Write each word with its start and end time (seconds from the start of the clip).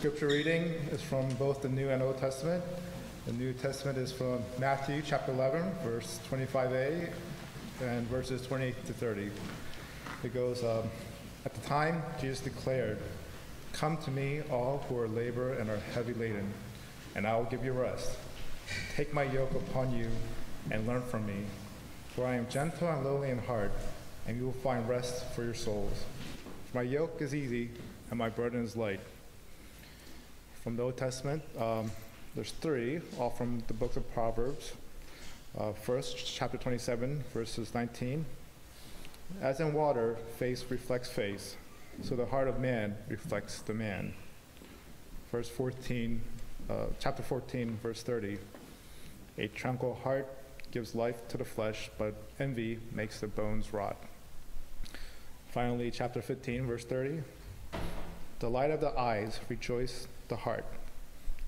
scripture 0.00 0.28
reading 0.28 0.62
is 0.92 1.02
from 1.02 1.28
both 1.34 1.60
the 1.60 1.68
New 1.68 1.90
and 1.90 2.02
Old 2.02 2.16
Testament. 2.16 2.64
The 3.26 3.34
New 3.34 3.52
Testament 3.52 3.98
is 3.98 4.10
from 4.10 4.42
Matthew 4.58 5.02
chapter 5.04 5.30
11, 5.30 5.74
verse 5.84 6.18
25a, 6.30 7.10
and 7.82 8.06
verses 8.06 8.40
28 8.46 8.86
to 8.86 8.94
30. 8.94 9.30
It 10.24 10.32
goes, 10.32 10.64
um, 10.64 10.84
At 11.44 11.52
the 11.52 11.60
time, 11.68 12.02
Jesus 12.18 12.40
declared, 12.40 12.96
Come 13.74 13.98
to 13.98 14.10
me, 14.10 14.40
all 14.50 14.82
who 14.88 14.96
are 14.96 15.06
labor 15.06 15.52
and 15.52 15.68
are 15.68 15.80
heavy 15.92 16.14
laden, 16.14 16.50
and 17.14 17.26
I 17.26 17.36
will 17.36 17.44
give 17.44 17.62
you 17.62 17.72
rest. 17.72 18.16
Take 18.96 19.12
my 19.12 19.24
yoke 19.24 19.52
upon 19.52 19.94
you 19.94 20.08
and 20.70 20.86
learn 20.86 21.02
from 21.02 21.26
me, 21.26 21.44
for 22.16 22.24
I 22.24 22.36
am 22.36 22.48
gentle 22.48 22.88
and 22.88 23.04
lowly 23.04 23.28
in 23.28 23.38
heart, 23.38 23.72
and 24.26 24.38
you 24.38 24.46
will 24.46 24.62
find 24.62 24.88
rest 24.88 25.26
for 25.34 25.44
your 25.44 25.52
souls. 25.52 26.06
For 26.70 26.78
my 26.78 26.84
yoke 26.84 27.20
is 27.20 27.34
easy 27.34 27.68
and 28.08 28.18
my 28.18 28.30
burden 28.30 28.64
is 28.64 28.78
light. 28.78 29.00
From 30.62 30.76
the 30.76 30.82
Old 30.82 30.98
Testament, 30.98 31.42
um, 31.58 31.90
there's 32.34 32.50
three, 32.50 33.00
all 33.18 33.30
from 33.30 33.62
the 33.66 33.72
book 33.72 33.96
of 33.96 34.12
Proverbs. 34.12 34.74
Uh, 35.58 35.72
first, 35.72 36.18
chapter 36.18 36.58
27, 36.58 37.24
verses 37.32 37.72
19. 37.72 38.26
As 39.40 39.60
in 39.60 39.72
water, 39.72 40.18
face 40.36 40.66
reflects 40.68 41.08
face, 41.08 41.56
so 42.02 42.14
the 42.14 42.26
heart 42.26 42.46
of 42.46 42.60
man 42.60 42.94
reflects 43.08 43.60
the 43.62 43.72
man. 43.72 44.12
Verse 45.32 45.48
14, 45.48 46.20
uh, 46.68 46.74
chapter 46.98 47.22
14, 47.22 47.78
verse 47.82 48.02
30. 48.02 48.36
A 49.38 49.48
tranquil 49.48 49.98
heart 50.02 50.28
gives 50.72 50.94
life 50.94 51.26
to 51.28 51.38
the 51.38 51.44
flesh, 51.44 51.90
but 51.96 52.14
envy 52.38 52.78
makes 52.92 53.20
the 53.20 53.28
bones 53.28 53.72
rot. 53.72 53.96
Finally, 55.52 55.90
chapter 55.90 56.20
15, 56.20 56.66
verse 56.66 56.84
30. 56.84 57.22
The 58.40 58.50
light 58.50 58.70
of 58.70 58.82
the 58.82 58.98
eyes 58.98 59.40
rejoice 59.48 60.06
the 60.30 60.36
heart, 60.36 60.64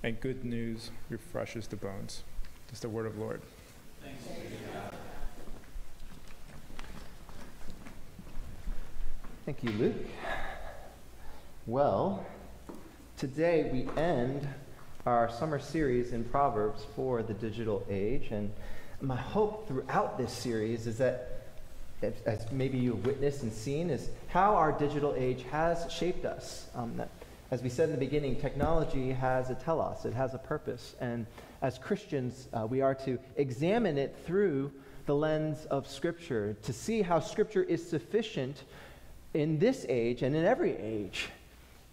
and 0.03 0.21
good 0.21 0.45
news 0.45 0.91
refreshes 1.09 1.69
the 1.69 1.77
bones. 1.77 2.25
Is 2.73 2.81
the 2.81 2.89
word 2.89 3.07
of 3.07 3.17
Lord. 3.17 3.41
Thank 9.45 9.63
you, 9.63 9.71
Luke. 9.73 9.95
Well, 11.67 12.27
today 13.19 13.71
we 13.73 14.03
end 14.03 14.49
our 15.07 15.31
summer 15.31 15.61
series 15.61 16.13
in 16.13 16.25
Proverbs 16.25 16.85
for 16.97 17.23
the 17.23 17.35
digital 17.35 17.87
age. 17.89 18.29
And 18.31 18.51
my 19.01 19.17
hope 19.17 19.69
throughout 19.69 20.19
this 20.19 20.33
series 20.33 20.87
is 20.87 20.99
that, 20.99 21.43
as 22.03 22.51
maybe 22.51 22.79
you've 22.79 23.07
witnessed 23.07 23.43
and 23.43 23.53
seen, 23.53 23.91
is 23.91 24.09
how 24.29 24.57
our 24.57 24.73
digital 24.73 25.15
age 25.17 25.45
has 25.53 25.93
shaped 25.93 26.25
us. 26.25 26.67
Um, 26.75 26.97
that, 26.97 27.11
as 27.53 27.63
we 27.63 27.69
said 27.69 27.91
in 27.91 27.95
the 27.95 27.99
beginning, 27.99 28.35
technology 28.35 29.13
has 29.13 29.51
a 29.51 29.55
telos, 29.55 30.07
it 30.07 30.15
has 30.15 30.33
a 30.33 30.39
purpose. 30.39 30.97
And 31.01 31.27
as 31.61 31.77
Christians, 31.77 32.49
uh, 32.55 32.67
we 32.67 32.81
are 32.81 32.95
to 33.05 33.19
examine 33.37 33.99
it 33.99 34.17
through 34.25 34.73
the 35.05 35.15
lens 35.15 35.67
of 35.67 35.87
Scripture 35.87 36.57
to 36.63 36.73
see 36.73 37.03
how 37.03 37.21
Scripture 37.21 37.63
is 37.63 37.87
sufficient 37.87 38.65
in 39.35 39.59
this 39.59 39.85
age 39.91 40.23
and 40.23 40.35
in 40.35 40.47
every 40.47 40.75
age 40.79 41.29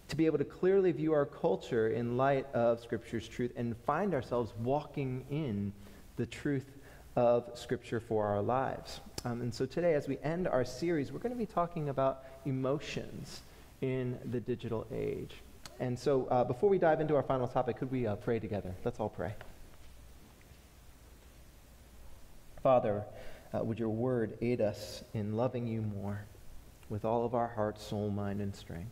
to 0.08 0.16
be 0.16 0.24
able 0.24 0.38
to 0.38 0.46
clearly 0.46 0.92
view 0.92 1.12
our 1.12 1.26
culture 1.26 1.88
in 1.88 2.16
light 2.16 2.46
of 2.54 2.80
Scripture's 2.80 3.28
truth 3.28 3.52
and 3.54 3.76
find 3.84 4.14
ourselves 4.14 4.54
walking 4.62 5.26
in 5.30 5.74
the 6.16 6.24
truth 6.24 6.78
of 7.16 7.44
Scripture 7.52 8.00
for 8.00 8.24
our 8.24 8.40
lives. 8.40 9.02
Um, 9.26 9.42
and 9.42 9.52
so 9.52 9.66
today, 9.66 9.92
as 9.92 10.08
we 10.08 10.16
end 10.22 10.48
our 10.48 10.64
series, 10.64 11.12
we're 11.12 11.18
going 11.18 11.34
to 11.34 11.38
be 11.38 11.44
talking 11.44 11.90
about 11.90 12.24
emotions 12.46 13.42
in 13.82 14.18
the 14.30 14.40
digital 14.40 14.86
age. 14.90 15.34
And 15.80 15.98
so, 15.98 16.26
uh, 16.30 16.44
before 16.44 16.68
we 16.68 16.78
dive 16.78 17.00
into 17.00 17.16
our 17.16 17.22
final 17.22 17.48
topic, 17.48 17.78
could 17.78 17.90
we 17.90 18.06
uh, 18.06 18.14
pray 18.16 18.38
together? 18.38 18.74
Let's 18.84 19.00
all 19.00 19.08
pray. 19.08 19.32
Father, 22.62 23.02
uh, 23.54 23.64
would 23.64 23.78
your 23.78 23.88
word 23.88 24.36
aid 24.42 24.60
us 24.60 25.02
in 25.14 25.36
loving 25.36 25.66
you 25.66 25.80
more 25.80 26.26
with 26.90 27.06
all 27.06 27.24
of 27.24 27.34
our 27.34 27.48
heart, 27.48 27.80
soul, 27.80 28.10
mind, 28.10 28.42
and 28.42 28.54
strength? 28.54 28.90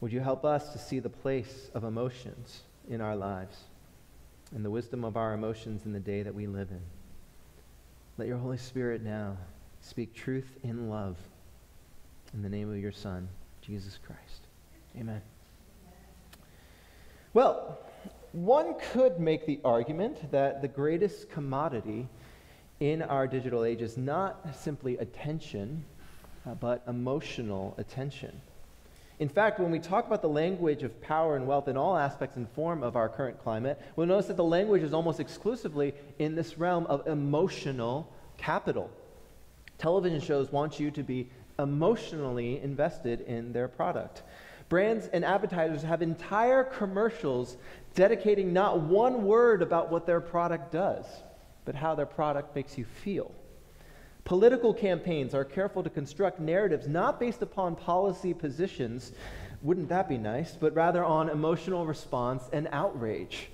Would 0.00 0.12
you 0.12 0.18
help 0.18 0.44
us 0.44 0.72
to 0.72 0.78
see 0.78 0.98
the 0.98 1.08
place 1.08 1.70
of 1.72 1.84
emotions 1.84 2.62
in 2.88 3.00
our 3.00 3.14
lives 3.14 3.56
and 4.52 4.64
the 4.64 4.70
wisdom 4.70 5.04
of 5.04 5.16
our 5.16 5.34
emotions 5.34 5.86
in 5.86 5.92
the 5.92 6.00
day 6.00 6.24
that 6.24 6.34
we 6.34 6.48
live 6.48 6.72
in? 6.72 6.82
Let 8.18 8.26
your 8.26 8.38
Holy 8.38 8.58
Spirit 8.58 9.02
now 9.02 9.36
speak 9.82 10.14
truth 10.14 10.58
in 10.64 10.90
love 10.90 11.16
in 12.34 12.42
the 12.42 12.48
name 12.48 12.70
of 12.70 12.78
your 12.78 12.92
Son, 12.92 13.28
Jesus 13.62 13.98
Christ. 14.04 14.48
Amen. 14.98 15.22
Well, 17.32 17.78
one 18.32 18.74
could 18.92 19.20
make 19.20 19.46
the 19.46 19.60
argument 19.64 20.32
that 20.32 20.62
the 20.62 20.68
greatest 20.68 21.30
commodity 21.30 22.08
in 22.80 23.02
our 23.02 23.28
digital 23.28 23.64
age 23.64 23.82
is 23.82 23.96
not 23.96 24.56
simply 24.56 24.98
attention, 24.98 25.84
uh, 26.44 26.54
but 26.54 26.82
emotional 26.88 27.74
attention. 27.78 28.40
In 29.20 29.28
fact, 29.28 29.60
when 29.60 29.70
we 29.70 29.78
talk 29.78 30.06
about 30.06 30.22
the 30.22 30.28
language 30.28 30.82
of 30.82 31.00
power 31.02 31.36
and 31.36 31.46
wealth 31.46 31.68
in 31.68 31.76
all 31.76 31.96
aspects 31.96 32.36
and 32.36 32.48
form 32.50 32.82
of 32.82 32.96
our 32.96 33.08
current 33.08 33.40
climate, 33.40 33.80
we'll 33.94 34.06
notice 34.08 34.26
that 34.26 34.36
the 34.36 34.42
language 34.42 34.82
is 34.82 34.92
almost 34.92 35.20
exclusively 35.20 35.94
in 36.18 36.34
this 36.34 36.58
realm 36.58 36.86
of 36.86 37.06
emotional 37.06 38.12
capital. 38.38 38.90
Television 39.78 40.20
shows 40.20 40.50
want 40.50 40.80
you 40.80 40.90
to 40.90 41.04
be 41.04 41.28
emotionally 41.60 42.60
invested 42.60 43.20
in 43.20 43.52
their 43.52 43.68
product. 43.68 44.22
Brands 44.70 45.08
and 45.12 45.24
advertisers 45.24 45.82
have 45.82 46.00
entire 46.00 46.62
commercials 46.62 47.56
dedicating 47.96 48.52
not 48.52 48.80
one 48.80 49.24
word 49.24 49.62
about 49.62 49.90
what 49.90 50.06
their 50.06 50.20
product 50.20 50.70
does, 50.70 51.04
but 51.64 51.74
how 51.74 51.96
their 51.96 52.06
product 52.06 52.54
makes 52.54 52.78
you 52.78 52.84
feel. 52.84 53.34
Political 54.22 54.74
campaigns 54.74 55.34
are 55.34 55.44
careful 55.44 55.82
to 55.82 55.90
construct 55.90 56.38
narratives 56.38 56.86
not 56.86 57.18
based 57.18 57.42
upon 57.42 57.74
policy 57.74 58.32
positions, 58.32 59.10
wouldn't 59.60 59.88
that 59.88 60.08
be 60.08 60.16
nice, 60.16 60.52
but 60.52 60.72
rather 60.72 61.04
on 61.04 61.30
emotional 61.30 61.84
response 61.84 62.44
and 62.52 62.68
outrage. 62.70 63.50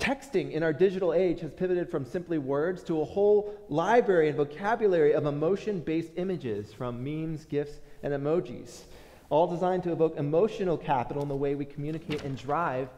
Texting 0.00 0.50
in 0.50 0.64
our 0.64 0.72
digital 0.72 1.14
age 1.14 1.38
has 1.38 1.52
pivoted 1.52 1.88
from 1.88 2.04
simply 2.04 2.38
words 2.38 2.82
to 2.82 3.00
a 3.00 3.04
whole 3.04 3.54
library 3.68 4.26
and 4.26 4.36
vocabulary 4.36 5.14
of 5.14 5.24
emotion 5.24 5.78
based 5.78 6.10
images 6.16 6.72
from 6.72 7.04
memes, 7.04 7.44
GIFs, 7.44 7.78
and 8.02 8.12
emojis, 8.12 8.82
all 9.30 9.46
designed 9.46 9.82
to 9.84 9.92
evoke 9.92 10.16
emotional 10.16 10.76
capital 10.76 11.22
in 11.22 11.28
the 11.28 11.36
way 11.36 11.54
we 11.54 11.64
communicate 11.64 12.22
and 12.22 12.36
drive 12.36 12.88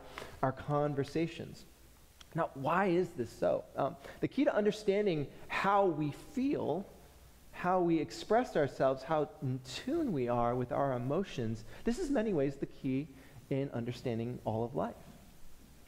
our 0.43 0.53
conversations. 0.53 1.65
Now, 2.34 2.50
why 2.55 2.87
is 2.87 3.09
this 3.11 3.31
so? 3.31 3.65
Um, 3.77 3.97
the 4.21 4.28
key 4.28 4.44
to 4.44 4.55
understanding 4.55 5.27
how 5.49 5.87
we 5.87 6.12
feel, 6.34 6.87
how 7.53 7.81
we 7.81 7.99
express 7.99 8.56
ourselves, 8.56 9.03
how 9.03 9.31
in 9.43 9.61
tune 9.65 10.12
we 10.12 10.28
are 10.28 10.55
with 10.55 10.71
our 10.71 10.93
emotions, 10.93 11.65
this 11.84 11.99
is 11.99 12.09
in 12.09 12.15
many 12.15 12.33
ways 12.33 12.56
the 12.56 12.66
key 12.66 13.09
in 13.50 13.71
understanding 13.72 14.39
all 14.45 14.62
of 14.65 14.75
life. 14.75 14.95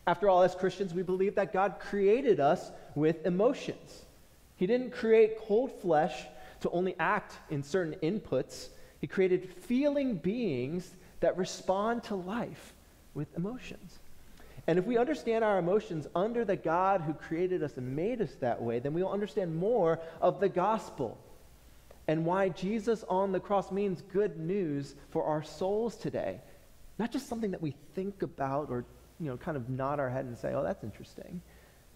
After 0.07 0.29
all, 0.29 0.43
as 0.43 0.55
Christians, 0.55 0.95
we 0.95 1.03
believe 1.03 1.35
that 1.35 1.53
God 1.53 1.77
created 1.79 2.41
us 2.41 2.71
with 2.95 3.25
emotions. 3.27 4.07
He 4.57 4.67
didn't 4.67 4.91
create 4.91 5.39
cold 5.39 5.71
flesh 5.81 6.25
to 6.61 6.71
only 6.71 6.97
act 6.99 7.35
in 7.51 7.63
certain 7.63 7.95
inputs, 8.03 8.69
He 9.01 9.07
created 9.07 9.53
feeling 9.55 10.17
beings 10.17 10.95
that 11.21 11.37
respond 11.37 12.05
to 12.05 12.15
life 12.15 12.75
with 13.15 13.35
emotions. 13.37 13.99
And 14.67 14.79
if 14.79 14.87
we 14.87 14.99
understand 14.99 15.43
our 15.43 15.59
emotions 15.59 16.07
under 16.15 16.45
the 16.45 16.57
God 16.57 17.01
who 17.01 17.15
created 17.15 17.63
us 17.63 17.77
and 17.77 17.97
made 17.97 18.21
us 18.21 18.35
that 18.41 18.61
way, 18.61 18.79
then 18.79 18.93
we'll 18.93 19.09
understand 19.11 19.57
more 19.57 19.99
of 20.21 20.39
the 20.39 20.49
gospel 20.49 21.19
and 22.09 22.27
why 22.27 22.49
Jesus 22.51 23.05
on 23.09 23.33
the 23.33 23.41
cross 23.41 23.71
means 23.71 24.03
good 24.13 24.39
news 24.39 24.95
for 25.11 25.25
our 25.25 25.43
souls 25.43 25.97
today. 25.97 26.41
Not 26.99 27.11
just 27.11 27.29
something 27.29 27.53
that 27.53 27.63
we 27.63 27.75
think 27.95 28.23
about 28.23 28.69
or 28.71 28.85
you 29.19 29.27
know, 29.27 29.37
kind 29.37 29.57
of 29.57 29.69
nod 29.69 30.01
our 30.01 30.11
head 30.11 30.25
and 30.25 30.37
say, 30.37 30.55
oh, 30.55 30.63
that's 30.63 30.83
interesting, 30.83 31.41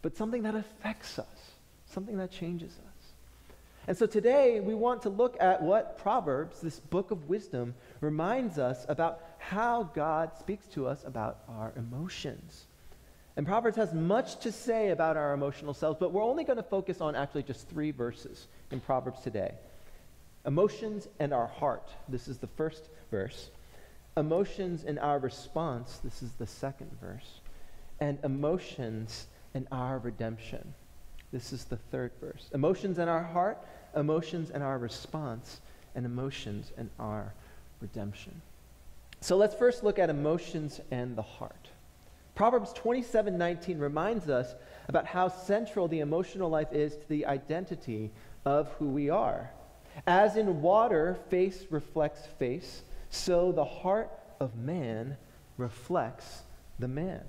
but 0.03 0.17
something 0.17 0.43
that 0.43 0.55
affects 0.55 1.19
us, 1.19 1.53
something 1.87 2.17
that 2.19 2.31
changes 2.31 2.73
us. 2.87 2.94
And 3.87 3.97
so 3.97 4.07
today 4.07 4.61
we 4.61 4.75
want 4.75 5.03
to 5.03 5.11
look 5.11 5.37
at 5.41 5.61
what 5.61 5.99
Proverbs, 5.99 6.61
this 6.61 6.81
book 6.81 7.11
of 7.11 7.29
wisdom, 7.29 7.75
reminds 8.01 8.59
us 8.59 8.87
about 8.89 9.21
how 9.39 9.83
God 9.95 10.31
speaks 10.39 10.67
to 10.69 10.87
us 10.87 11.05
about 11.05 11.41
our 11.49 11.73
emotions. 11.77 12.67
And 13.37 13.47
Proverbs 13.47 13.77
has 13.77 13.93
much 13.93 14.39
to 14.41 14.53
say 14.53 14.91
about 14.91 15.17
our 15.17 15.35
emotional 15.35 15.75
selves, 15.75 15.99
but 15.99 16.13
we're 16.13 16.23
only 16.23 16.45
going 16.45 16.57
to 16.57 16.63
focus 16.63 17.01
on 17.01 17.15
actually 17.15 17.43
just 17.43 17.69
three 17.69 17.91
verses 17.91 18.47
in 18.71 18.81
Proverbs 18.81 19.21
today 19.21 19.55
emotions 20.47 21.09
and 21.19 21.33
our 21.33 21.47
heart. 21.47 21.91
This 22.09 22.29
is 22.29 22.39
the 22.39 22.47
first 22.47 22.91
verse. 23.11 23.51
Emotions 24.17 24.85
and 24.85 24.99
our 24.99 25.19
response. 25.19 26.01
This 26.05 26.23
is 26.23 26.33
the 26.33 26.47
second 26.47 26.91
verse. 27.01 27.41
And 27.99 28.19
emotions 28.23 29.27
and 29.55 29.67
our 29.73 29.99
redemption. 29.99 30.75
This 31.35 31.53
is 31.53 31.65
the 31.65 31.79
third 31.91 32.13
verse. 32.21 32.49
Emotions 32.55 33.01
in 33.01 33.09
our 33.09 33.25
heart, 33.25 33.59
emotions 33.97 34.51
in 34.51 34.63
our 34.63 34.79
response, 34.79 35.61
and 35.97 36.07
emotions 36.07 36.71
in 36.79 36.89
our 37.01 37.35
redemption. 37.81 38.41
So 39.21 39.37
let's 39.37 39.57
first 39.57 39.83
look 39.83 39.99
at 39.99 40.11
emotions 40.11 40.81
and 40.93 41.17
the 41.17 41.23
heart. 41.23 41.71
Proverbs 42.37 42.73
27:19 42.75 43.81
reminds 43.81 44.29
us 44.31 44.55
about 44.87 45.07
how 45.07 45.27
central 45.27 45.89
the 45.89 45.99
emotional 45.99 46.51
life 46.51 46.73
is 46.73 46.95
to 46.95 47.09
the 47.09 47.27
identity 47.27 48.13
of 48.45 48.69
who 48.75 48.87
we 48.87 49.11
are. 49.11 49.51
As 50.07 50.37
in 50.37 50.63
water, 50.63 51.17
face 51.31 51.67
reflects 51.69 52.27
face, 52.39 52.85
so 53.11 53.51
the 53.51 53.65
heart 53.65 54.09
of 54.39 54.55
man 54.55 55.17
reflects 55.57 56.45
the 56.79 56.87
man. 56.87 57.25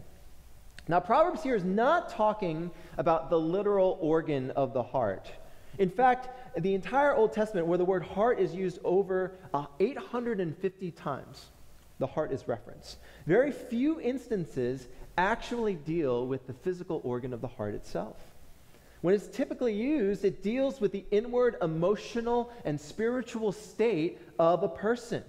Now, 0.87 0.99
Proverbs 0.99 1.41
here 1.41 1.55
is 1.55 1.63
not 1.63 2.09
talking 2.09 2.69
about 2.97 3.29
the 3.29 3.39
literal 3.39 3.97
organ 3.99 4.51
of 4.51 4.73
the 4.73 4.83
heart. 4.83 5.31
In 5.79 5.89
fact, 5.89 6.29
the 6.61 6.75
entire 6.75 7.13
Old 7.15 7.33
Testament, 7.33 7.67
where 7.67 7.77
the 7.77 7.85
word 7.85 8.03
heart 8.03 8.39
is 8.39 8.53
used 8.53 8.79
over 8.83 9.33
uh, 9.53 9.65
850 9.79 10.91
times, 10.91 11.47
the 11.97 12.07
heart 12.07 12.31
is 12.31 12.47
referenced. 12.47 12.97
Very 13.25 13.51
few 13.51 13.99
instances 13.99 14.87
actually 15.17 15.73
deal 15.73 16.27
with 16.27 16.45
the 16.45 16.53
physical 16.53 17.01
organ 17.03 17.33
of 17.33 17.41
the 17.41 17.47
heart 17.47 17.73
itself. 17.73 18.17
When 19.01 19.15
it's 19.15 19.27
typically 19.27 19.73
used, 19.73 20.23
it 20.23 20.43
deals 20.43 20.79
with 20.79 20.91
the 20.91 21.05
inward 21.11 21.57
emotional 21.61 22.51
and 22.63 22.79
spiritual 22.79 23.51
state 23.51 24.19
of 24.39 24.63
a 24.63 24.69
person. 24.69 25.23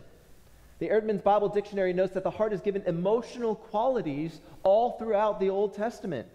The 0.78 0.88
Eerdmans 0.88 1.22
Bible 1.22 1.48
Dictionary 1.48 1.94
notes 1.94 2.12
that 2.14 2.22
the 2.22 2.30
heart 2.30 2.52
is 2.52 2.60
given 2.60 2.82
emotional 2.86 3.54
qualities 3.54 4.40
all 4.62 4.98
throughout 4.98 5.40
the 5.40 5.48
Old 5.48 5.74
Testament. 5.74 6.28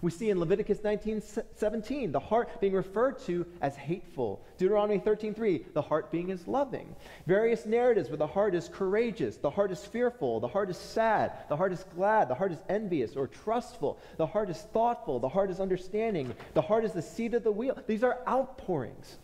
We 0.00 0.10
see 0.10 0.30
in 0.30 0.40
Leviticus 0.40 0.78
19:17 0.78 2.10
the 2.10 2.18
heart 2.18 2.60
being 2.60 2.72
referred 2.72 3.18
to 3.20 3.46
as 3.60 3.76
hateful. 3.76 4.40
Deuteronomy 4.56 4.98
13:3 4.98 5.72
the 5.74 5.82
heart 5.82 6.10
being 6.10 6.30
as 6.32 6.48
loving. 6.48 6.96
Various 7.26 7.66
narratives 7.66 8.08
where 8.08 8.16
the 8.16 8.26
heart 8.26 8.54
is 8.54 8.68
courageous, 8.68 9.36
the 9.36 9.50
heart 9.50 9.70
is 9.70 9.84
fearful, 9.84 10.40
the 10.40 10.48
heart 10.48 10.70
is 10.70 10.78
sad, 10.78 11.32
the 11.48 11.56
heart 11.56 11.72
is 11.72 11.84
glad, 11.94 12.28
the 12.28 12.34
heart 12.34 12.50
is 12.50 12.64
envious 12.68 13.14
or 13.14 13.28
trustful, 13.28 13.98
the 14.16 14.26
heart 14.26 14.48
is 14.48 14.62
thoughtful, 14.72 15.20
the 15.20 15.28
heart 15.28 15.50
is 15.50 15.60
understanding, 15.60 16.34
the 16.54 16.62
heart 16.62 16.84
is 16.84 16.92
the 16.92 17.02
seat 17.02 17.34
of 17.34 17.44
the 17.44 17.52
wheel. 17.52 17.78
These 17.86 18.02
are 18.02 18.20
outpourings 18.26 19.18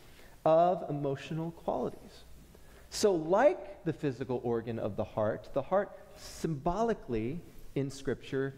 of 0.45 0.89
emotional 0.91 1.51
qualities. 1.53 2.25
So 2.91 3.13
like 3.13 3.85
the 3.85 3.93
physical 3.93 4.41
organ 4.43 4.79
of 4.79 4.97
the 4.97 5.05
heart, 5.05 5.49
the 5.53 5.63
heart 5.63 5.91
symbolically 6.17 7.41
in 7.75 7.91
scripture 7.91 8.55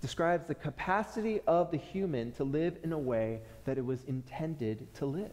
describes 0.00 0.46
the 0.46 0.54
capacity 0.54 1.40
of 1.46 1.70
the 1.70 1.76
human 1.76 2.32
to 2.32 2.44
live 2.44 2.76
in 2.84 2.92
a 2.92 2.98
way 2.98 3.40
that 3.64 3.78
it 3.78 3.84
was 3.84 4.04
intended 4.04 4.92
to 4.94 5.06
live. 5.06 5.32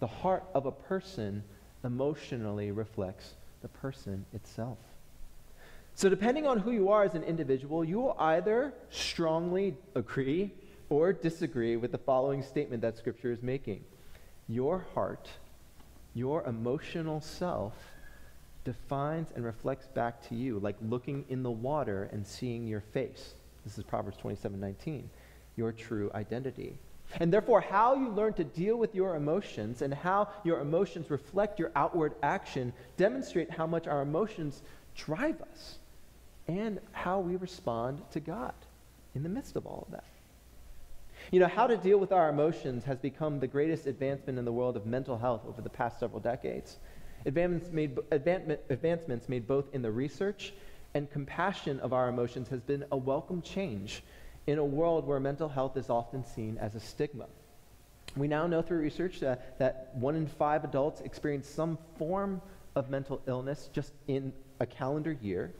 The 0.00 0.06
heart 0.06 0.44
of 0.54 0.66
a 0.66 0.72
person 0.72 1.42
emotionally 1.84 2.72
reflects 2.72 3.34
the 3.62 3.68
person 3.68 4.24
itself. 4.32 4.78
So, 5.94 6.10
depending 6.10 6.46
on 6.46 6.58
who 6.58 6.72
you 6.72 6.90
are 6.90 7.04
as 7.04 7.14
an 7.14 7.22
individual, 7.22 7.82
you 7.82 8.00
will 8.00 8.16
either 8.18 8.74
strongly 8.90 9.76
agree 9.94 10.52
or 10.90 11.12
disagree 11.12 11.76
with 11.76 11.90
the 11.90 11.98
following 11.98 12.42
statement 12.42 12.82
that 12.82 12.98
Scripture 12.98 13.32
is 13.32 13.42
making. 13.42 13.82
Your 14.46 14.84
heart, 14.94 15.30
your 16.16 16.42
emotional 16.44 17.20
self, 17.20 17.74
defines 18.64 19.28
and 19.36 19.44
reflects 19.44 19.86
back 19.86 20.26
to 20.28 20.34
you, 20.34 20.58
like 20.58 20.74
looking 20.80 21.26
in 21.28 21.42
the 21.42 21.50
water 21.50 22.08
and 22.10 22.26
seeing 22.26 22.66
your 22.66 22.80
face. 22.80 23.34
This 23.64 23.76
is 23.76 23.84
Proverbs 23.84 24.16
27 24.16 24.58
19. 24.58 25.10
Your 25.56 25.72
true 25.72 26.10
identity. 26.14 26.78
And 27.20 27.30
therefore, 27.32 27.60
how 27.60 27.94
you 27.94 28.08
learn 28.08 28.32
to 28.34 28.44
deal 28.44 28.76
with 28.76 28.94
your 28.94 29.14
emotions 29.14 29.82
and 29.82 29.92
how 29.92 30.28
your 30.42 30.60
emotions 30.60 31.10
reflect 31.10 31.58
your 31.58 31.70
outward 31.76 32.14
action 32.22 32.72
demonstrate 32.96 33.50
how 33.50 33.66
much 33.66 33.86
our 33.86 34.00
emotions 34.00 34.62
drive 34.96 35.40
us 35.42 35.78
and 36.48 36.80
how 36.92 37.20
we 37.20 37.36
respond 37.36 38.00
to 38.12 38.20
God 38.20 38.54
in 39.14 39.22
the 39.22 39.28
midst 39.28 39.54
of 39.54 39.66
all 39.66 39.84
of 39.86 39.92
that. 39.92 40.04
You 41.32 41.40
know, 41.40 41.48
how 41.48 41.66
to 41.66 41.76
deal 41.76 41.98
with 41.98 42.12
our 42.12 42.28
emotions 42.28 42.84
has 42.84 42.98
become 43.00 43.40
the 43.40 43.48
greatest 43.48 43.86
advancement 43.86 44.38
in 44.38 44.44
the 44.44 44.52
world 44.52 44.76
of 44.76 44.86
mental 44.86 45.18
health 45.18 45.42
over 45.48 45.60
the 45.60 45.68
past 45.68 45.98
several 45.98 46.20
decades. 46.20 46.76
Advancements 47.24 47.72
made, 47.72 47.98
advancements 48.12 49.28
made 49.28 49.48
both 49.48 49.64
in 49.74 49.82
the 49.82 49.90
research 49.90 50.54
and 50.94 51.10
compassion 51.10 51.80
of 51.80 51.92
our 51.92 52.08
emotions 52.08 52.48
has 52.48 52.60
been 52.60 52.84
a 52.92 52.96
welcome 52.96 53.42
change 53.42 54.04
in 54.46 54.58
a 54.58 54.64
world 54.64 55.04
where 55.04 55.18
mental 55.18 55.48
health 55.48 55.76
is 55.76 55.90
often 55.90 56.22
seen 56.22 56.58
as 56.58 56.76
a 56.76 56.80
stigma. 56.80 57.26
We 58.16 58.28
now 58.28 58.46
know 58.46 58.62
through 58.62 58.78
research 58.78 59.18
that 59.18 59.90
one 59.94 60.14
in 60.14 60.28
five 60.28 60.62
adults 60.62 61.00
experience 61.00 61.48
some 61.48 61.76
form 61.98 62.40
of 62.76 62.88
mental 62.88 63.20
illness 63.26 63.68
just 63.72 63.92
in 64.06 64.32
a 64.60 64.66
calendar 64.66 65.18
year. 65.20 65.52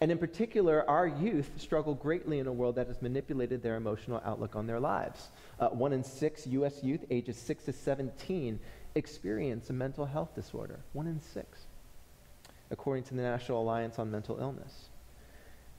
And 0.00 0.10
in 0.10 0.18
particular, 0.18 0.88
our 0.88 1.06
youth 1.06 1.50
struggle 1.56 1.94
greatly 1.94 2.38
in 2.38 2.46
a 2.46 2.52
world 2.52 2.74
that 2.74 2.86
has 2.88 3.00
manipulated 3.00 3.62
their 3.62 3.76
emotional 3.76 4.20
outlook 4.24 4.54
on 4.54 4.66
their 4.66 4.80
lives. 4.80 5.28
Uh, 5.58 5.68
one 5.68 5.92
in 5.92 6.04
six 6.04 6.46
U.S. 6.48 6.82
youth 6.82 7.04
ages 7.10 7.38
6 7.38 7.64
to 7.64 7.72
17 7.72 8.60
experience 8.94 9.70
a 9.70 9.72
mental 9.72 10.04
health 10.04 10.34
disorder. 10.34 10.80
One 10.92 11.06
in 11.06 11.20
six 11.20 11.66
according 12.70 13.04
to 13.04 13.14
the 13.14 13.22
National 13.22 13.62
Alliance 13.62 13.98
on 13.98 14.10
Mental 14.10 14.38
Illness. 14.38 14.88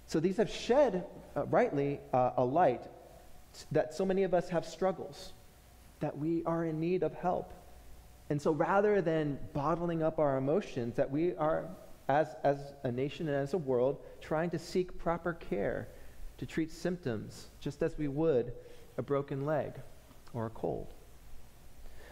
So 0.08 0.19
these 0.19 0.38
have 0.38 0.50
shed, 0.50 1.06
uh, 1.36 1.46
rightly, 1.48 2.00
uh, 2.14 2.31
a 2.38 2.44
light 2.44 2.84
that 3.72 3.94
so 3.94 4.06
many 4.06 4.24
of 4.24 4.34
us 4.34 4.50
have 4.50 4.66
struggles, 4.66 5.34
that 6.00 6.18
we 6.18 6.44
are 6.46 6.64
in 6.64 6.80
need 6.80 7.04
of 7.04 7.14
help. 7.16 7.54
And 8.30 8.42
so 8.42 8.52
rather 8.52 9.02
than 9.02 9.40
bottling 9.54 10.04
up 10.04 10.19
our 10.19 10.38
emotions, 10.38 10.96
that 10.96 11.12
we 11.12 11.36
are, 11.36 11.66
as, 12.07 12.36
as 12.44 12.74
a 12.83 12.92
nation 12.92 13.27
and 13.27 13.38
as 13.38 13.54
a 13.54 13.57
world, 13.57 14.01
trying 14.21 14.50
to 14.50 14.59
seek 14.59 14.98
proper 14.98 15.33
care 15.33 15.88
to 16.38 16.45
treat 16.45 16.71
symptoms 16.71 17.48
just 17.59 17.81
as 17.81 17.98
we 17.98 18.07
would 18.07 18.54
a 18.98 19.01
broken 19.01 19.45
leg 19.45 19.74
or 20.33 20.45
a 20.45 20.50
cold. 20.51 20.94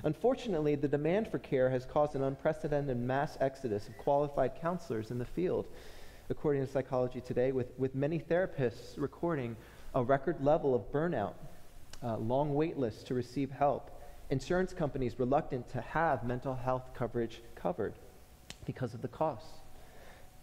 Unfortunately, 0.04 0.76
the 0.76 0.88
demand 0.88 1.28
for 1.28 1.40
care 1.40 1.70
has 1.70 1.86
caused 1.86 2.16
an 2.16 2.24
unprecedented 2.24 2.98
mass 2.98 3.38
exodus 3.40 3.88
of 3.88 3.98
qualified 3.98 4.52
counselors 4.62 5.10
in 5.10 5.18
the 5.18 5.26
field, 5.26 5.68
according 6.30 6.66
to 6.66 6.72
Psychology 6.72 7.22
Today, 7.22 7.52
with, 7.52 7.68
with 7.78 7.96
many 7.96 8.20
therapists 8.20 8.98
recording 8.98 9.56
a 9.96 10.04
record 10.04 10.44
level 10.44 10.76
of 10.76 10.92
burnout, 10.92 11.34
uh, 12.04 12.18
long 12.18 12.54
wait 12.54 12.78
lists 12.78 13.04
to 13.04 13.14
receive 13.14 13.50
help, 13.50 13.90
insurance 14.30 14.74
companies 14.74 15.18
reluctant 15.18 15.68
to 15.70 15.82
have 15.82 16.24
mental 16.24 16.56
health 16.56 16.92
coverage 16.94 17.42
covered 17.56 17.94
because 18.66 18.94
of 18.94 19.02
the 19.02 19.08
costs. 19.08 19.65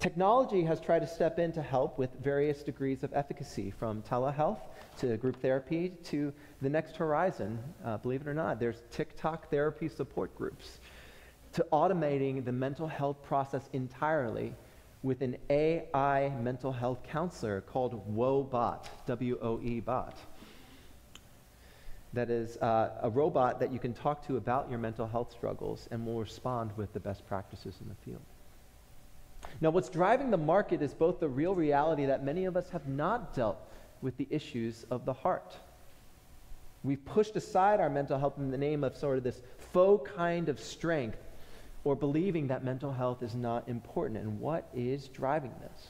Technology 0.03 0.65
has 0.65 0.81
tried 0.81 0.99
to 0.99 1.07
step 1.07 1.39
in 1.39 1.53
to 1.53 1.63
help 1.63 1.97
with 1.97 2.11
various 2.21 2.65
degrees 2.65 3.05
of 3.05 3.15
efficacy, 3.15 3.71
from 3.71 4.03
telehealth 4.03 4.59
to 4.99 5.17
group 5.17 5.41
therapy 5.41 5.91
to 6.03 6.33
the 6.61 6.69
next 6.69 6.97
horizon. 6.97 7.57
Uh, 7.85 7.99
believe 7.99 8.21
it 8.21 8.27
or 8.27 8.35
not, 8.35 8.59
there's 8.59 8.83
TikTok 8.91 9.49
therapy 9.49 9.89
support 9.89 10.37
groups 10.37 10.81
to 11.53 11.65
automating 11.73 12.45
the 12.45 12.51
mental 12.51 12.89
health 12.89 13.23
process 13.23 13.71
entirely 13.75 14.53
with 15.05 15.23
an 15.23 15.37
AI 15.51 16.31
mental 16.43 16.73
health 16.73 17.05
counselor 17.05 17.61
called 17.61 18.05
WoeBot, 18.13 18.87
W 19.07 19.39
O 19.41 19.61
E 19.63 19.79
bot. 19.79 20.19
That 22.13 22.29
is 22.29 22.57
uh, 22.57 22.91
a 23.03 23.09
robot 23.09 23.61
that 23.61 23.73
you 23.73 23.79
can 23.79 23.95
talk 23.95 24.27
to 24.27 24.37
about 24.37 24.69
your 24.69 24.81
mental 24.81 25.07
health 25.07 25.31
struggles 25.31 25.87
and 25.93 26.05
will 26.05 26.19
respond 26.19 26.73
with 26.77 26.93
the 26.93 26.99
best 26.99 27.25
practices 27.29 27.77
in 27.81 27.89
the 27.89 27.95
field. 28.05 28.23
Now, 29.63 29.71
what's 29.71 29.89
driving 29.89 30.33
the 30.33 30.37
market 30.37 30.83
is 30.83 30.93
both 30.93 31.21
the 31.21 31.29
real 31.29 31.55
reality 31.55 32.07
that 32.07 32.25
many 32.25 32.47
of 32.47 32.57
us 32.57 32.69
have 32.71 32.89
not 32.89 33.33
dealt 33.33 33.59
with 34.01 34.17
the 34.17 34.27
issues 34.29 34.85
of 34.91 35.05
the 35.05 35.13
heart. 35.13 35.57
We've 36.83 37.05
pushed 37.05 37.37
aside 37.37 37.79
our 37.79 37.89
mental 37.89 38.19
health 38.19 38.39
in 38.39 38.51
the 38.51 38.59
name 38.59 38.83
of 38.83 38.97
sort 38.97 39.19
of 39.19 39.23
this 39.23 39.41
faux 39.73 40.11
kind 40.17 40.49
of 40.49 40.59
strength 40.59 41.21
or 41.85 41.95
believing 41.95 42.49
that 42.49 42.65
mental 42.65 42.93
health 42.93 43.23
is 43.23 43.37
not 43.37 43.69
important. 43.69 44.19
And 44.19 44.41
what 44.41 44.69
is 44.75 45.07
driving 45.07 45.55
this? 45.61 45.87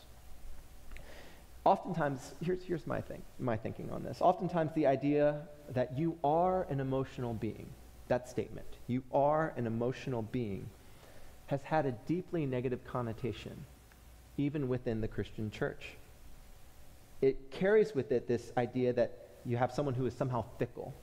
Oftentimes, 1.65 2.35
here's, 2.45 2.63
here's 2.63 2.87
my, 2.87 3.01
thing, 3.01 3.23
my 3.39 3.57
thinking 3.57 3.91
on 3.91 4.03
this. 4.03 4.19
Oftentimes, 4.21 4.73
the 4.75 4.87
idea 4.87 5.41
that 5.71 5.97
you 5.97 6.19
are 6.23 6.65
an 6.69 6.79
emotional 6.79 7.33
being, 7.33 7.69
that 8.09 8.29
statement, 8.29 8.67
you 8.87 9.03
are 9.15 9.55
an 9.57 9.67
emotional 9.67 10.21
being, 10.21 10.69
has 11.53 11.63
had 11.65 11.85
a 11.85 11.93
deeply 12.07 12.47
negative 12.47 12.83
connotation, 12.83 13.67
even 14.39 14.69
within 14.69 15.03
the 15.03 15.07
Christian 15.07 15.51
church. 15.51 15.91
It 17.21 17.51
carries 17.51 17.95
with 17.95 18.11
it 18.11 18.27
this 18.27 18.53
idea 18.57 18.95
that 18.95 19.13
you 19.45 19.59
have 19.59 19.71
someone 19.71 19.95
who 19.95 20.07
is 20.07 20.15
somehow 20.15 20.47
fickle, 20.59 20.95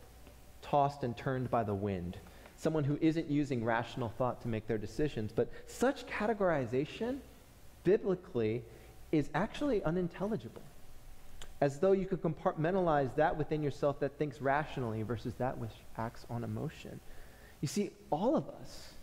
tossed 0.63 1.03
and 1.03 1.15
turned 1.15 1.51
by 1.51 1.63
the 1.63 1.75
wind, 1.75 2.17
someone 2.57 2.83
who 2.83 2.97
isn't 2.99 3.29
using 3.29 3.63
rational 3.63 4.11
thought 4.17 4.41
to 4.41 4.47
make 4.47 4.65
their 4.65 4.79
decisions. 4.79 5.31
But 5.31 5.51
such 5.67 6.07
categorization, 6.07 7.19
biblically, 7.83 8.63
is 9.11 9.29
actually 9.35 9.83
unintelligible. 9.83 10.63
As 11.61 11.77
though 11.77 11.91
you 11.91 12.07
could 12.07 12.23
compartmentalize 12.23 13.13
that 13.17 13.37
within 13.37 13.61
yourself 13.61 13.99
that 13.99 14.17
thinks 14.17 14.41
rationally 14.41 15.03
versus 15.03 15.35
that 15.35 15.59
which 15.59 15.73
acts 15.95 16.25
on 16.27 16.43
emotion. 16.43 16.99
You 17.61 17.67
see, 17.67 17.91
all 18.09 18.35
of 18.35 18.49
us 18.49 18.93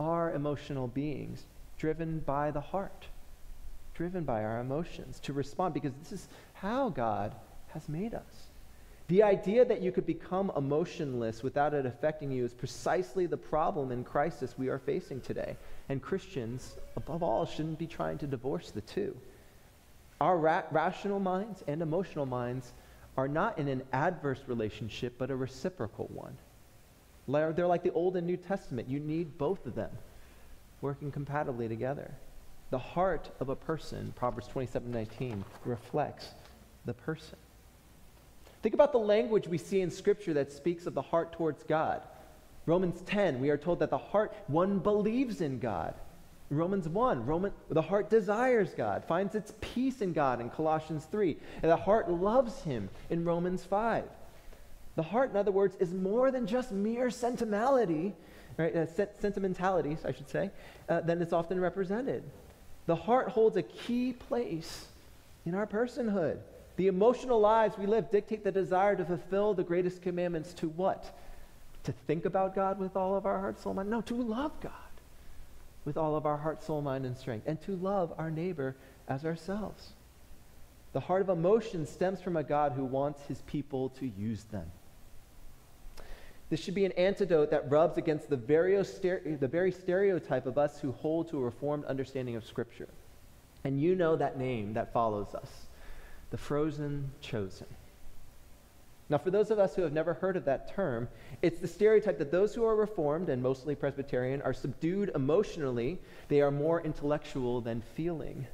are 0.00 0.32
emotional 0.32 0.88
beings 0.88 1.44
driven 1.78 2.18
by 2.20 2.50
the 2.50 2.60
heart. 2.60 3.06
driven 3.94 4.24
by 4.24 4.42
our 4.42 4.60
emotions, 4.60 5.20
to 5.20 5.32
respond, 5.34 5.74
because 5.74 5.92
this 6.02 6.10
is 6.12 6.28
how 6.54 6.88
God 6.88 7.34
has 7.68 7.86
made 7.86 8.14
us. 8.14 8.48
The 9.08 9.22
idea 9.22 9.62
that 9.64 9.82
you 9.82 9.92
could 9.92 10.06
become 10.06 10.50
emotionless 10.56 11.42
without 11.42 11.74
it 11.74 11.84
affecting 11.84 12.30
you 12.32 12.44
is 12.44 12.54
precisely 12.54 13.26
the 13.26 13.36
problem 13.36 13.90
and 13.90 14.06
crisis 14.06 14.54
we 14.56 14.68
are 14.68 14.78
facing 14.78 15.20
today. 15.20 15.54
And 15.90 16.00
Christians, 16.00 16.76
above 16.96 17.22
all, 17.22 17.44
shouldn't 17.44 17.78
be 17.78 17.86
trying 17.86 18.16
to 18.18 18.26
divorce 18.26 18.70
the 18.70 18.80
two. 18.80 19.14
Our 20.18 20.38
ra- 20.38 20.62
rational 20.70 21.20
minds 21.20 21.62
and 21.66 21.82
emotional 21.82 22.24
minds 22.24 22.72
are 23.18 23.28
not 23.28 23.58
in 23.58 23.68
an 23.68 23.82
adverse 23.92 24.40
relationship, 24.46 25.16
but 25.18 25.30
a 25.30 25.36
reciprocal 25.36 26.08
one. 26.14 26.38
They're 27.28 27.66
like 27.66 27.82
the 27.82 27.92
Old 27.92 28.16
and 28.16 28.26
New 28.26 28.36
Testament. 28.36 28.88
You 28.88 29.00
need 29.00 29.38
both 29.38 29.66
of 29.66 29.74
them 29.74 29.90
working 30.80 31.12
compatibly 31.12 31.68
together. 31.68 32.10
The 32.70 32.78
heart 32.78 33.30
of 33.40 33.48
a 33.48 33.56
person, 33.56 34.12
Proverbs 34.16 34.46
27 34.46 34.90
19, 34.90 35.44
reflects 35.64 36.28
the 36.84 36.94
person. 36.94 37.36
Think 38.62 38.74
about 38.74 38.92
the 38.92 38.98
language 38.98 39.48
we 39.48 39.58
see 39.58 39.80
in 39.80 39.90
Scripture 39.90 40.34
that 40.34 40.52
speaks 40.52 40.86
of 40.86 40.94
the 40.94 41.02
heart 41.02 41.32
towards 41.32 41.62
God. 41.62 42.02
Romans 42.66 43.02
10, 43.06 43.40
we 43.40 43.50
are 43.50 43.56
told 43.56 43.78
that 43.80 43.90
the 43.90 43.98
heart, 43.98 44.34
one 44.46 44.78
believes 44.78 45.40
in 45.40 45.58
God. 45.58 45.94
Romans 46.50 46.88
1, 46.88 47.26
Roman, 47.26 47.52
the 47.70 47.80
heart 47.80 48.10
desires 48.10 48.74
God, 48.76 49.04
finds 49.04 49.34
its 49.34 49.54
peace 49.60 50.02
in 50.02 50.12
God 50.12 50.40
in 50.40 50.50
Colossians 50.50 51.06
3, 51.10 51.36
and 51.62 51.70
the 51.70 51.76
heart 51.76 52.10
loves 52.10 52.62
Him 52.62 52.88
in 53.08 53.24
Romans 53.24 53.64
5. 53.64 54.04
The 55.00 55.04
heart, 55.04 55.30
in 55.30 55.36
other 55.38 55.50
words, 55.50 55.76
is 55.80 55.94
more 55.94 56.30
than 56.30 56.46
just 56.46 56.72
mere 56.72 57.08
sentimentality, 57.08 58.12
right? 58.58 58.76
Uh, 58.76 58.84
sentimentalities, 59.18 60.00
I 60.04 60.12
should 60.12 60.28
say, 60.28 60.50
uh, 60.90 61.00
than 61.00 61.22
it's 61.22 61.32
often 61.32 61.58
represented. 61.58 62.22
The 62.84 62.96
heart 62.96 63.28
holds 63.28 63.56
a 63.56 63.62
key 63.62 64.12
place 64.12 64.88
in 65.46 65.54
our 65.54 65.66
personhood. 65.66 66.36
The 66.76 66.88
emotional 66.88 67.40
lives 67.40 67.78
we 67.78 67.86
live 67.86 68.10
dictate 68.10 68.44
the 68.44 68.52
desire 68.52 68.94
to 68.94 69.06
fulfill 69.06 69.54
the 69.54 69.62
greatest 69.62 70.02
commandments 70.02 70.52
to 70.52 70.68
what? 70.68 71.18
To 71.84 71.92
think 72.06 72.26
about 72.26 72.54
God 72.54 72.78
with 72.78 72.94
all 72.94 73.16
of 73.16 73.24
our 73.24 73.40
heart, 73.40 73.58
soul, 73.58 73.72
mind? 73.72 73.88
No, 73.88 74.02
to 74.02 74.14
love 74.14 74.52
God 74.60 74.72
with 75.86 75.96
all 75.96 76.14
of 76.14 76.26
our 76.26 76.36
heart, 76.36 76.62
soul, 76.62 76.82
mind, 76.82 77.06
and 77.06 77.16
strength, 77.16 77.46
and 77.46 77.58
to 77.62 77.74
love 77.76 78.12
our 78.18 78.30
neighbor 78.30 78.76
as 79.08 79.24
ourselves. 79.24 79.92
The 80.92 81.00
heart 81.00 81.22
of 81.22 81.30
emotion 81.30 81.86
stems 81.86 82.20
from 82.20 82.36
a 82.36 82.42
God 82.42 82.72
who 82.72 82.84
wants 82.84 83.22
his 83.28 83.40
people 83.46 83.88
to 83.98 84.06
use 84.06 84.44
them. 84.44 84.70
This 86.50 86.60
should 86.60 86.74
be 86.74 86.84
an 86.84 86.92
antidote 86.92 87.50
that 87.52 87.70
rubs 87.70 87.96
against 87.96 88.28
the 88.28 88.36
very, 88.36 88.76
the 88.76 89.48
very 89.48 89.70
stereotype 89.70 90.46
of 90.46 90.58
us 90.58 90.80
who 90.80 90.92
hold 90.92 91.30
to 91.30 91.38
a 91.38 91.42
reformed 91.42 91.84
understanding 91.84 92.34
of 92.34 92.44
Scripture. 92.44 92.88
And 93.62 93.80
you 93.80 93.94
know 93.94 94.16
that 94.16 94.36
name 94.36 94.74
that 94.74 94.92
follows 94.92 95.34
us 95.34 95.66
the 96.30 96.36
frozen 96.38 97.10
chosen. 97.20 97.66
Now, 99.08 99.18
for 99.18 99.32
those 99.32 99.50
of 99.50 99.58
us 99.58 99.74
who 99.74 99.82
have 99.82 99.92
never 99.92 100.14
heard 100.14 100.36
of 100.36 100.44
that 100.44 100.72
term, 100.72 101.08
it's 101.42 101.58
the 101.58 101.66
stereotype 101.66 102.18
that 102.18 102.30
those 102.30 102.54
who 102.54 102.64
are 102.64 102.76
Reformed 102.76 103.28
and 103.28 103.42
mostly 103.42 103.74
Presbyterian 103.74 104.40
are 104.42 104.52
subdued 104.52 105.10
emotionally. 105.16 105.98
They 106.28 106.40
are 106.40 106.52
more 106.52 106.80
intellectual 106.80 107.60
than 107.60 107.82
feeling. 107.96 108.46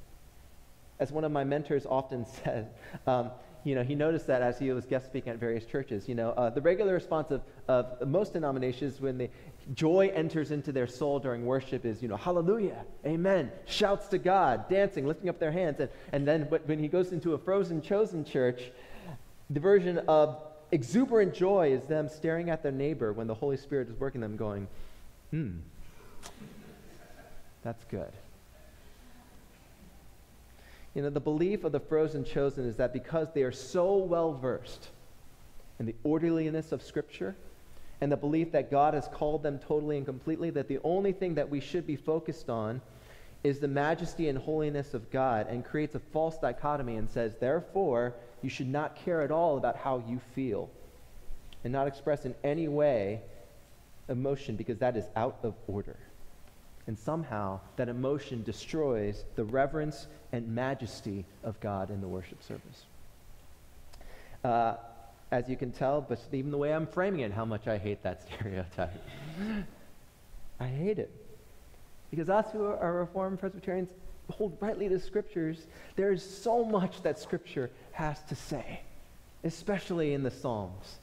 As 0.99 1.13
one 1.13 1.25
of 1.25 1.33
my 1.33 1.45
mentors 1.45 1.85
often 1.85 2.25
said, 2.45 2.71
um, 3.07 3.31
you 3.67 3.75
know, 3.75 3.83
he 3.83 3.97
noticed 3.97 4.29
that 4.29 4.43
as 4.43 4.61
he 4.61 4.71
was 4.71 4.87
guest 4.87 5.07
speaking 5.07 5.33
at 5.33 5.39
various 5.39 5.65
churches. 5.65 6.09
You 6.09 6.15
know, 6.15 6.31
uh, 6.31 6.51
the 6.51 6.61
regular 6.61 6.95
response 6.95 7.33
of, 7.33 7.43
of 7.67 8.07
most 8.07 8.33
denominations 8.33 9.01
when 9.01 9.19
the 9.19 9.29
joy 9.75 10.13
enters 10.15 10.53
into 10.53 10.71
their 10.71 10.87
soul 10.87 11.19
during 11.19 11.45
worship 11.45 11.85
is, 11.85 12.01
you 12.01 12.07
know, 12.07 12.17
hallelujah, 12.17 12.85
amen, 13.05 13.51
shouts 13.65 14.07
to 14.09 14.19
God, 14.19 14.69
dancing, 14.69 15.05
lifting 15.05 15.29
up 15.29 15.41
their 15.41 15.51
hands. 15.51 15.81
And, 15.81 15.91
and 16.13 16.29
then 16.29 16.43
when 16.43 16.79
he 16.79 16.87
goes 16.87 17.11
into 17.11 17.35
a 17.35 17.39
frozen 17.39 17.83
chosen 17.83 18.25
church, 18.25 18.71
the 19.51 19.59
version 19.59 19.99
of 20.07 20.41
exuberant 20.71 21.35
joy 21.35 21.73
is 21.73 21.83
them 21.85 22.09
staring 22.09 22.51
at 22.51 22.63
their 22.63 22.71
neighbor 22.71 23.13
when 23.13 23.27
the 23.27 23.35
Holy 23.35 23.57
Spirit 23.57 23.89
is 23.89 23.99
working 23.99 24.21
them, 24.21 24.37
going, 24.37 24.69
hmm, 25.33 25.57
that's 27.65 27.85
good. 27.87 28.13
You 30.97 31.03
know, 31.03 31.11
the 31.11 31.21
belief 31.21 31.65
of 31.65 31.73
the 31.73 31.81
frozen 31.81 32.25
chosen 32.25 32.67
is 32.67 32.77
that 32.77 32.95
because 32.95 33.29
they 33.35 33.43
are 33.43 33.53
so 33.53 33.97
well 33.97 34.33
versed 34.33 34.89
in 35.79 35.85
the 35.85 35.95
orderliness 36.05 36.73
of 36.73 36.83
Scripture 36.83 37.37
and 38.01 38.11
the 38.11 38.17
belief 38.17 38.53
that 38.53 38.71
God 38.71 38.95
has 38.95 39.07
called 39.09 39.43
them 39.43 39.59
totally 39.59 39.99
and 39.99 40.07
completely, 40.07 40.49
that 40.49 40.69
the 40.69 40.79
only 40.83 41.13
thing 41.13 41.35
that 41.35 41.51
we 41.51 41.61
should 41.61 41.87
be 41.87 41.97
focused 41.97 42.49
on 42.49 42.81
is 43.45 43.59
the 43.61 43.69
majesty 43.69 44.31
and 44.31 44.39
holiness 44.39 44.95
of 44.95 45.11
God 45.11 45.49
and 45.51 45.67
creates 45.67 45.95
a 45.95 45.99
false 45.99 46.39
dichotomy 46.39 46.97
and 46.97 47.11
says, 47.11 47.35
therefore, 47.39 48.15
you 48.41 48.49
should 48.49 48.69
not 48.69 48.97
care 48.97 49.21
at 49.21 49.31
all 49.31 49.59
about 49.59 49.77
how 49.77 50.03
you 50.09 50.19
feel 50.35 50.71
and 51.63 51.75
not 51.75 51.87
express 51.87 52.25
in 52.25 52.35
any 52.43 52.69
way 52.69 53.21
emotion 54.09 54.57
because 54.57 54.79
that 54.79 54.97
is 54.97 55.05
out 55.15 55.37
of 55.43 55.53
order. 55.67 55.99
And 56.87 56.99
somehow 56.99 57.61
that 57.77 57.89
emotion 57.89 58.43
destroys 58.43 59.25
the 59.35 59.45
reverence 59.45 60.07
and 60.33 60.55
majesty 60.55 61.25
of 61.43 61.59
God 61.61 61.91
in 61.91 62.01
the 62.01 62.09
worship 62.09 62.43
service. 62.43 62.85
Uh, 64.45 64.75
as 65.33 65.49
you 65.49 65.57
can 65.57 65.73
tell, 65.73 66.01
but 66.01 66.21
even 66.33 66.51
the 66.51 66.57
way 66.57 66.73
I'm 66.73 66.87
framing 66.87 67.21
it, 67.21 67.33
how 67.33 67.45
much 67.45 67.67
I 67.67 67.79
hate 67.79 68.03
that 68.05 68.23
stereotype. 68.29 69.03
I 70.61 70.67
hate 70.67 70.99
it. 70.99 71.11
Because 72.11 72.31
us 72.31 72.47
who 72.53 72.65
are 72.65 72.95
Reformed 72.95 73.41
Presbyterians 73.41 73.89
hold 74.31 74.57
rightly 74.61 74.89
to 74.89 74.99
Scriptures, 75.01 75.67
there 75.97 76.13
is 76.13 76.23
so 76.23 76.65
much 76.65 77.03
that 77.03 77.19
Scripture 77.19 77.71
has 77.93 78.23
to 78.29 78.35
say, 78.35 78.81
especially 79.45 80.13
in 80.13 80.23
the 80.23 80.31
Psalms, 80.31 80.97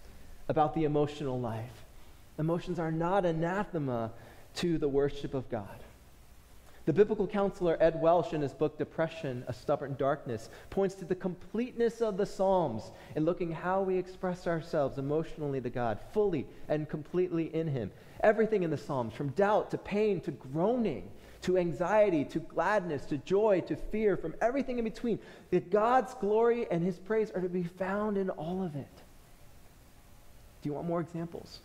about 0.48 0.74
the 0.74 0.86
emotional 0.86 1.40
life. 1.40 1.84
Emotions 2.40 2.80
are 2.80 2.92
not 2.92 3.26
anathema 3.26 4.12
to 4.56 4.78
the 4.78 4.88
worship 4.88 5.34
of 5.34 5.50
God. 5.50 5.68
The 6.86 6.94
biblical 6.94 7.28
counselor 7.28 7.78
Ed 7.80 8.02
Welch, 8.02 8.34
in 8.34 8.42
his 8.42 8.52
book 8.52 8.78
Depression, 8.78 9.46
A 9.48 9.54
Stubborn 9.54 9.96
Darkness, 9.98 10.50
points 10.70 10.96
to 10.96 11.06
the 11.06 11.16
completeness 11.16 12.02
of 12.02 12.18
the 12.18 12.26
Psalms 12.26 12.92
in 13.16 13.24
looking 13.24 13.54
how 13.54 13.82
we 13.82 13.98
express 13.98 14.48
ourselves 14.48 14.98
emotionally 14.98 15.62
to 15.62 15.70
God, 15.70 16.00
fully 16.12 16.46
and 16.68 16.90
completely 16.90 17.56
in 17.56 17.68
Him. 17.68 17.90
Everything 18.22 18.64
in 18.64 18.70
the 18.70 18.78
Psalms, 18.78 19.14
from 19.14 19.30
doubt 19.30 19.72
to 19.72 19.78
pain 19.78 20.20
to 20.22 20.32
groaning, 20.32 21.10
to 21.44 21.58
anxiety 21.58 22.26
to 22.26 22.40
gladness 22.40 23.06
to 23.06 23.18
joy 23.18 23.62
to 23.68 23.78
fear, 23.78 24.18
from 24.18 24.36
everything 24.42 24.78
in 24.78 24.84
between, 24.84 25.20
that 25.52 25.72
God's 25.72 26.14
glory 26.16 26.68
and 26.70 26.84
His 26.84 26.98
praise 26.98 27.32
are 27.32 27.42
to 27.42 27.50
be 27.50 27.64
found 27.64 28.18
in 28.18 28.30
all 28.30 28.62
of 28.62 28.76
it. 28.76 28.88
Do 30.62 30.70
you 30.70 30.74
want 30.74 30.88
more 30.88 31.00
examples? 31.00 31.60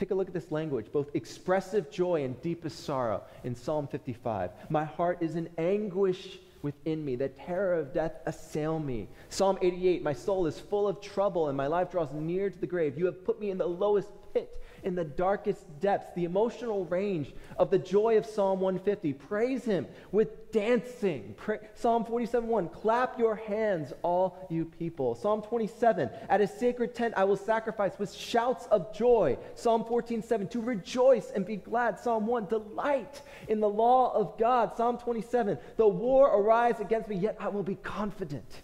Take 0.00 0.12
a 0.12 0.14
look 0.14 0.28
at 0.28 0.32
this 0.32 0.50
language, 0.50 0.86
both 0.90 1.10
expressive 1.12 1.90
joy 1.90 2.24
and 2.24 2.40
deepest 2.40 2.84
sorrow 2.84 3.22
in 3.44 3.54
Psalm 3.54 3.86
55. 3.86 4.50
My 4.70 4.82
heart 4.82 5.18
is 5.20 5.36
in 5.36 5.50
anguish 5.58 6.38
within 6.62 7.04
me. 7.04 7.16
The 7.16 7.28
terror 7.28 7.74
of 7.74 7.92
death 7.92 8.14
assail 8.24 8.78
me. 8.78 9.08
Psalm 9.28 9.58
88, 9.60 10.02
my 10.02 10.14
soul 10.14 10.46
is 10.46 10.58
full 10.58 10.88
of 10.88 11.02
trouble 11.02 11.48
and 11.48 11.56
my 11.56 11.66
life 11.66 11.90
draws 11.90 12.10
near 12.14 12.48
to 12.48 12.58
the 12.58 12.66
grave. 12.66 12.96
You 12.96 13.04
have 13.04 13.26
put 13.26 13.38
me 13.40 13.50
in 13.50 13.58
the 13.58 13.66
lowest 13.66 14.08
pit 14.32 14.62
in 14.82 14.94
the 14.94 15.04
darkest 15.04 15.64
depths, 15.80 16.12
the 16.14 16.24
emotional 16.24 16.84
range 16.86 17.32
of 17.56 17.70
the 17.70 17.78
joy 17.78 18.16
of 18.16 18.26
Psalm 18.26 18.60
150. 18.60 19.12
Praise 19.14 19.64
him 19.64 19.86
with 20.12 20.52
dancing. 20.52 21.34
Pra- 21.36 21.60
Psalm 21.74 22.04
47:1, 22.04 22.68
clap 22.72 23.18
your 23.18 23.34
hands, 23.34 23.92
all 24.02 24.46
you 24.50 24.64
people. 24.64 25.14
Psalm 25.14 25.42
27, 25.42 26.10
at 26.28 26.40
his 26.40 26.50
sacred 26.50 26.94
tent 26.94 27.14
I 27.16 27.24
will 27.24 27.36
sacrifice 27.36 27.98
with 27.98 28.12
shouts 28.12 28.66
of 28.66 28.94
joy. 28.94 29.38
Psalm 29.54 29.84
14:7, 29.84 30.48
to 30.50 30.60
rejoice 30.60 31.30
and 31.30 31.44
be 31.44 31.56
glad. 31.56 31.98
Psalm 31.98 32.26
1, 32.26 32.46
delight 32.46 33.22
in 33.48 33.60
the 33.60 33.68
law 33.68 34.12
of 34.14 34.38
God. 34.38 34.76
Psalm 34.76 34.98
27, 34.98 35.58
the 35.76 35.88
war 35.88 36.28
arise 36.28 36.80
against 36.80 37.08
me, 37.08 37.16
yet 37.16 37.36
I 37.38 37.48
will 37.48 37.62
be 37.62 37.76
confident. 37.76 38.62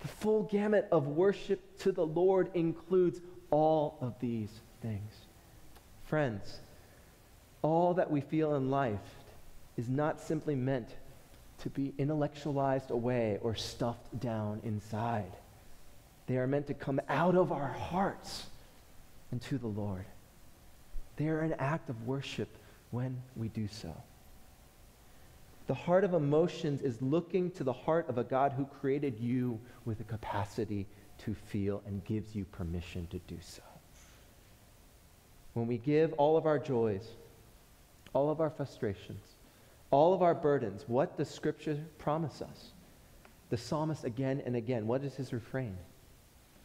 The 0.00 0.08
full 0.08 0.42
gamut 0.42 0.86
of 0.92 1.08
worship 1.08 1.78
to 1.78 1.92
the 1.92 2.04
Lord 2.04 2.50
includes 2.54 3.20
all 3.50 3.96
of 4.02 4.18
these 4.20 4.60
things. 4.84 5.12
Friends, 6.04 6.60
all 7.62 7.94
that 7.94 8.10
we 8.10 8.20
feel 8.20 8.54
in 8.54 8.70
life 8.70 8.98
is 9.78 9.88
not 9.88 10.20
simply 10.20 10.54
meant 10.54 10.88
to 11.62 11.70
be 11.70 11.94
intellectualized 11.96 12.90
away 12.90 13.38
or 13.42 13.54
stuffed 13.54 14.20
down 14.20 14.60
inside. 14.62 15.32
They 16.26 16.36
are 16.36 16.46
meant 16.46 16.66
to 16.66 16.74
come 16.74 17.00
out 17.08 17.34
of 17.34 17.50
our 17.50 17.68
hearts 17.68 18.44
and 19.30 19.40
to 19.42 19.56
the 19.56 19.66
Lord. 19.66 20.04
They 21.16 21.28
are 21.28 21.40
an 21.40 21.54
act 21.58 21.88
of 21.88 22.06
worship 22.06 22.48
when 22.90 23.22
we 23.36 23.48
do 23.48 23.66
so. 23.68 23.94
The 25.66 25.74
heart 25.74 26.04
of 26.04 26.12
emotions 26.12 26.82
is 26.82 27.00
looking 27.00 27.50
to 27.52 27.64
the 27.64 27.72
heart 27.72 28.10
of 28.10 28.18
a 28.18 28.24
God 28.24 28.52
who 28.52 28.66
created 28.66 29.18
you 29.18 29.58
with 29.86 30.00
a 30.00 30.04
capacity 30.04 30.86
to 31.24 31.32
feel 31.32 31.82
and 31.86 32.04
gives 32.04 32.36
you 32.36 32.44
permission 32.44 33.06
to 33.10 33.18
do 33.20 33.38
so 33.40 33.62
when 35.54 35.66
we 35.66 35.78
give 35.78 36.12
all 36.14 36.36
of 36.36 36.46
our 36.46 36.58
joys, 36.58 37.08
all 38.12 38.30
of 38.30 38.40
our 38.40 38.50
frustrations, 38.50 39.24
all 39.90 40.12
of 40.12 40.22
our 40.22 40.34
burdens, 40.34 40.84
what 40.86 41.16
does 41.16 41.30
Scripture 41.30 41.78
promise 41.98 42.42
us? 42.42 42.72
The 43.50 43.56
psalmist 43.56 44.04
again 44.04 44.42
and 44.44 44.56
again, 44.56 44.86
what 44.86 45.04
is 45.04 45.14
his 45.14 45.32
refrain? 45.32 45.76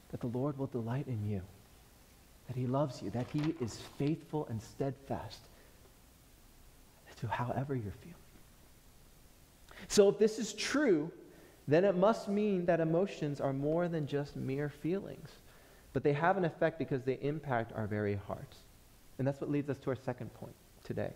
That 0.09 0.21
the 0.21 0.27
Lord 0.27 0.57
will 0.57 0.67
delight 0.67 1.07
in 1.07 1.29
you, 1.29 1.41
that 2.47 2.55
he 2.55 2.65
loves 2.65 3.01
you, 3.01 3.11
that 3.11 3.27
he 3.31 3.53
is 3.61 3.79
faithful 3.97 4.47
and 4.49 4.61
steadfast 4.61 5.39
to 7.19 7.27
however 7.27 7.75
you're 7.75 7.91
feeling. 7.91 8.15
So 9.87 10.09
if 10.09 10.17
this 10.17 10.39
is 10.39 10.53
true, 10.53 11.11
then 11.67 11.83
it 11.83 11.95
must 11.95 12.27
mean 12.27 12.65
that 12.65 12.79
emotions 12.79 13.39
are 13.39 13.53
more 13.53 13.87
than 13.87 14.07
just 14.07 14.35
mere 14.35 14.69
feelings, 14.69 15.29
but 15.93 16.03
they 16.03 16.13
have 16.13 16.37
an 16.37 16.45
effect 16.45 16.79
because 16.79 17.03
they 17.03 17.19
impact 17.21 17.71
our 17.75 17.85
very 17.85 18.19
hearts. 18.27 18.57
And 19.19 19.27
that's 19.27 19.39
what 19.39 19.51
leads 19.51 19.69
us 19.69 19.77
to 19.79 19.91
our 19.91 19.95
second 19.95 20.33
point 20.33 20.55
today 20.83 21.11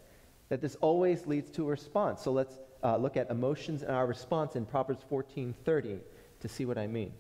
that 0.50 0.62
this 0.62 0.76
always 0.82 1.26
leads 1.26 1.50
to 1.50 1.64
a 1.64 1.72
response. 1.72 2.22
So 2.22 2.32
let's 2.32 2.60
uh, 2.84 2.98
look 2.98 3.18
at 3.18 3.32
emotions 3.32 3.82
and 3.82 3.92
our 3.92 4.06
response 4.06 4.56
in 4.56 4.66
Proverbs 4.66 5.04
14:30 5.10 6.00
to 6.42 6.48
see 6.48 6.66
what 6.66 6.78
I 6.78 6.86
mean. 6.86 7.12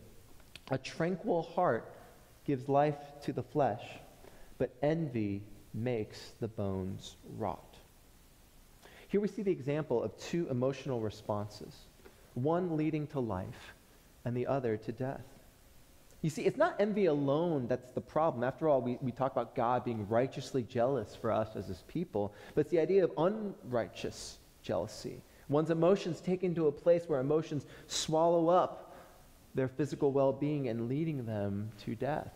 A 0.69 0.77
tranquil 0.77 1.41
heart 1.41 1.91
gives 2.45 2.69
life 2.69 2.97
to 3.23 3.33
the 3.33 3.41
flesh, 3.41 3.83
but 4.57 4.69
envy 4.83 5.41
makes 5.73 6.33
the 6.39 6.47
bones 6.47 7.15
rot. 7.37 7.77
Here 9.07 9.21
we 9.21 9.27
see 9.27 9.41
the 9.41 9.51
example 9.51 10.03
of 10.03 10.17
two 10.17 10.47
emotional 10.49 10.99
responses, 10.99 11.73
one 12.33 12.77
leading 12.77 13.07
to 13.07 13.19
life 13.19 13.73
and 14.25 14.35
the 14.35 14.47
other 14.47 14.77
to 14.77 14.91
death. 14.91 15.25
You 16.23 16.29
see, 16.29 16.43
it's 16.43 16.57
not 16.57 16.77
envy 16.79 17.07
alone 17.07 17.67
that's 17.67 17.91
the 17.91 17.99
problem. 17.99 18.45
After 18.45 18.69
all, 18.69 18.81
we, 18.81 18.97
we 19.01 19.11
talk 19.11 19.33
about 19.33 19.55
God 19.55 19.83
being 19.83 20.07
righteously 20.07 20.63
jealous 20.63 21.17
for 21.19 21.29
us 21.33 21.57
as 21.57 21.67
his 21.67 21.83
people, 21.89 22.33
but 22.55 22.61
it's 22.61 22.71
the 22.71 22.79
idea 22.79 23.03
of 23.03 23.11
unrighteous 23.17 24.37
jealousy. 24.61 25.21
One's 25.49 25.69
emotions 25.69 26.21
taken 26.21 26.55
to 26.55 26.67
a 26.67 26.71
place 26.71 27.03
where 27.07 27.19
emotions 27.19 27.65
swallow 27.87 28.47
up 28.47 28.95
their 29.53 29.67
physical 29.67 30.13
well 30.13 30.31
being 30.31 30.69
and 30.69 30.87
leading 30.87 31.25
them 31.25 31.69
to 31.83 31.93
death. 31.93 32.31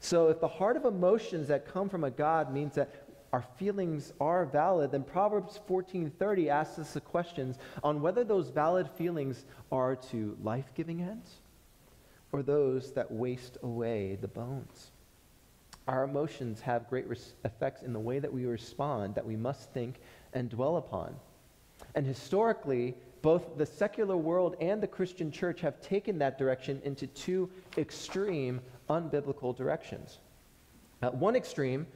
So, 0.00 0.28
if 0.28 0.40
the 0.40 0.48
heart 0.48 0.78
of 0.78 0.86
emotions 0.86 1.46
that 1.48 1.70
come 1.70 1.90
from 1.90 2.04
a 2.04 2.10
God 2.10 2.54
means 2.54 2.74
that 2.76 3.06
our 3.34 3.44
feelings 3.58 4.14
are 4.18 4.46
valid, 4.46 4.92
then 4.92 5.04
Proverbs 5.04 5.60
14:30 5.68 6.48
asks 6.48 6.78
us 6.78 6.94
the 6.94 7.02
questions 7.02 7.58
on 7.84 8.00
whether 8.00 8.24
those 8.24 8.48
valid 8.48 8.88
feelings 8.88 9.44
are 9.70 9.94
to 9.94 10.38
life-giving 10.42 11.02
ends 11.02 11.40
or 12.32 12.42
those 12.42 12.92
that 12.92 13.10
waste 13.10 13.58
away 13.62 14.16
the 14.20 14.28
bones. 14.28 14.90
Our 15.88 16.04
emotions 16.04 16.60
have 16.60 16.88
great 16.88 17.08
res- 17.08 17.34
effects 17.44 17.82
in 17.82 17.92
the 17.92 18.00
way 18.00 18.18
that 18.18 18.32
we 18.32 18.44
respond 18.46 19.14
that 19.14 19.26
we 19.26 19.36
must 19.36 19.72
think 19.72 20.00
and 20.32 20.48
dwell 20.48 20.76
upon. 20.76 21.16
And 21.94 22.06
historically, 22.06 22.94
both 23.22 23.56
the 23.58 23.66
secular 23.66 24.16
world 24.16 24.56
and 24.60 24.82
the 24.82 24.86
Christian 24.86 25.30
church 25.30 25.60
have 25.60 25.80
taken 25.80 26.18
that 26.18 26.38
direction 26.38 26.80
into 26.84 27.06
two 27.08 27.50
extreme, 27.76 28.60
unbiblical 28.88 29.56
directions. 29.56 30.18
Uh, 31.02 31.10
one 31.10 31.36
extreme, 31.36 31.86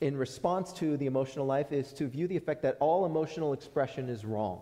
in 0.00 0.16
response 0.16 0.72
to 0.74 0.96
the 0.96 1.06
emotional 1.06 1.46
life, 1.46 1.72
is 1.72 1.92
to 1.94 2.06
view 2.06 2.26
the 2.26 2.36
effect 2.36 2.62
that 2.62 2.76
all 2.80 3.06
emotional 3.06 3.52
expression 3.52 4.08
is 4.08 4.24
wrong. 4.24 4.60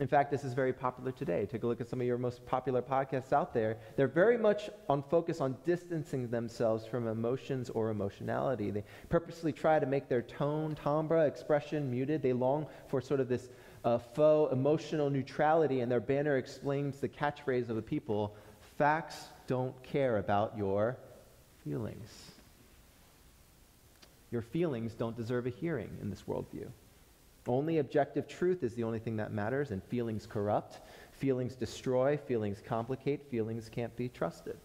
In 0.00 0.06
fact, 0.06 0.30
this 0.30 0.44
is 0.44 0.54
very 0.54 0.72
popular 0.72 1.12
today. 1.12 1.44
Take 1.44 1.62
a 1.62 1.66
look 1.66 1.82
at 1.82 1.90
some 1.90 2.00
of 2.00 2.06
your 2.06 2.16
most 2.16 2.46
popular 2.46 2.80
podcasts 2.80 3.34
out 3.34 3.52
there. 3.52 3.76
They're 3.96 4.08
very 4.08 4.38
much 4.38 4.70
on 4.88 5.02
focus 5.02 5.42
on 5.42 5.58
distancing 5.66 6.28
themselves 6.28 6.86
from 6.86 7.06
emotions 7.06 7.68
or 7.68 7.90
emotionality. 7.90 8.70
They 8.70 8.82
purposely 9.10 9.52
try 9.52 9.78
to 9.78 9.84
make 9.84 10.08
their 10.08 10.22
tone, 10.22 10.74
timbre, 10.74 11.26
expression 11.26 11.90
muted. 11.90 12.22
They 12.22 12.32
long 12.32 12.66
for 12.88 13.02
sort 13.02 13.20
of 13.20 13.28
this 13.28 13.50
uh, 13.84 13.98
faux 13.98 14.54
emotional 14.54 15.10
neutrality, 15.10 15.80
and 15.80 15.92
their 15.92 16.00
banner 16.00 16.38
explains 16.38 16.98
the 16.98 17.08
catchphrase 17.08 17.68
of 17.68 17.76
the 17.76 17.82
people 17.82 18.34
facts 18.78 19.22
don't 19.46 19.82
care 19.82 20.16
about 20.16 20.56
your 20.56 20.96
feelings. 21.62 22.08
Your 24.30 24.40
feelings 24.40 24.94
don't 24.94 25.16
deserve 25.16 25.46
a 25.46 25.50
hearing 25.50 25.90
in 26.00 26.08
this 26.08 26.22
worldview. 26.22 26.68
Only 27.46 27.78
objective 27.78 28.28
truth 28.28 28.62
is 28.62 28.74
the 28.74 28.84
only 28.84 28.98
thing 28.98 29.16
that 29.16 29.32
matters, 29.32 29.70
and 29.70 29.82
feelings 29.84 30.26
corrupt, 30.26 30.80
feelings 31.12 31.56
destroy, 31.56 32.16
feelings 32.16 32.62
complicate, 32.64 33.24
feelings 33.30 33.68
can't 33.68 33.94
be 33.96 34.08
trusted. 34.08 34.58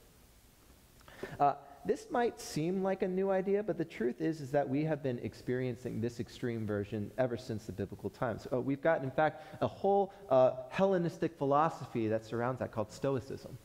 Uh, 1.40 1.54
this 1.86 2.08
might 2.10 2.42
seem 2.42 2.84
like 2.84 3.04
a 3.04 3.08
new 3.08 3.30
idea, 3.30 3.62
but 3.64 3.78
the 3.78 3.86
truth 3.86 4.20
is, 4.20 4.42
is 4.42 4.52
that 4.52 4.68
we 4.68 4.84
have 4.84 5.04
been 5.04 5.20
experiencing 5.20 6.02
this 6.02 6.20
extreme 6.20 6.66
version 6.66 7.12
ever 7.18 7.38
since 7.38 7.66
the 7.66 7.72
biblical 7.72 8.10
times. 8.10 8.48
Uh, 8.52 8.60
we've 8.60 8.82
got, 8.82 9.04
in 9.04 9.12
fact, 9.12 9.62
a 9.62 9.68
whole 9.68 10.12
uh, 10.30 10.52
Hellenistic 10.70 11.38
philosophy 11.38 12.08
that 12.08 12.26
surrounds 12.26 12.60
that 12.60 12.72
called 12.72 12.92
Stoicism. 12.92 13.58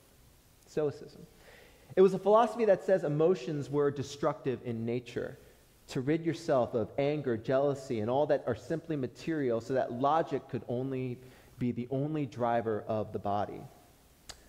Stoicism. 0.67 1.27
It 1.97 2.03
was 2.03 2.15
a 2.15 2.19
philosophy 2.19 2.67
that 2.67 2.85
says 2.85 3.05
emotions 3.05 3.71
were 3.71 3.91
destructive 3.91 4.61
in 4.65 4.85
nature 4.85 5.39
to 5.91 6.01
rid 6.01 6.25
yourself 6.25 6.75
of 6.75 6.91
anger, 6.99 7.37
jealousy, 7.37 8.01
and 8.01 8.09
all 8.09 8.27
that 8.27 8.45
are 8.47 8.55
simply 8.55 8.97
material 8.97 9.61
so 9.61 9.75
that 9.75 9.93
logic 9.93 10.49
could 10.49 10.63
only 10.69 11.19
be 11.59 11.73
the 11.73 11.89
only 11.91 12.27
driver 12.27 12.85
of 12.89 13.13
the 13.13 13.19
body. 13.19 13.61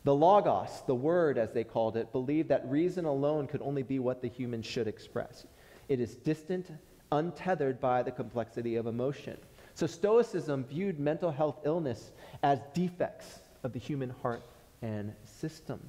The 0.03 0.15
Logos, 0.15 0.83
the 0.87 0.95
Word 0.95 1.37
as 1.37 1.51
they 1.51 1.63
called 1.63 1.97
it, 1.97 2.11
believed 2.11 2.49
that 2.49 2.67
reason 2.69 3.05
alone 3.05 3.47
could 3.47 3.61
only 3.61 3.83
be 3.83 3.99
what 3.99 4.21
the 4.21 4.27
human 4.27 4.61
should 4.61 4.87
express. 4.87 5.45
It 5.89 5.99
is 5.99 6.15
distant, 6.15 6.71
untethered 7.11 7.79
by 7.79 8.01
the 8.01 8.11
complexity 8.11 8.77
of 8.77 8.87
emotion. 8.87 9.37
So 9.73 9.87
Stoicism 9.87 10.63
viewed 10.65 10.99
mental 10.99 11.31
health 11.31 11.59
illness 11.65 12.11
as 12.43 12.59
defects 12.73 13.39
of 13.63 13.73
the 13.73 13.79
human 13.79 14.09
heart 14.21 14.43
and 14.81 15.13
system. 15.25 15.79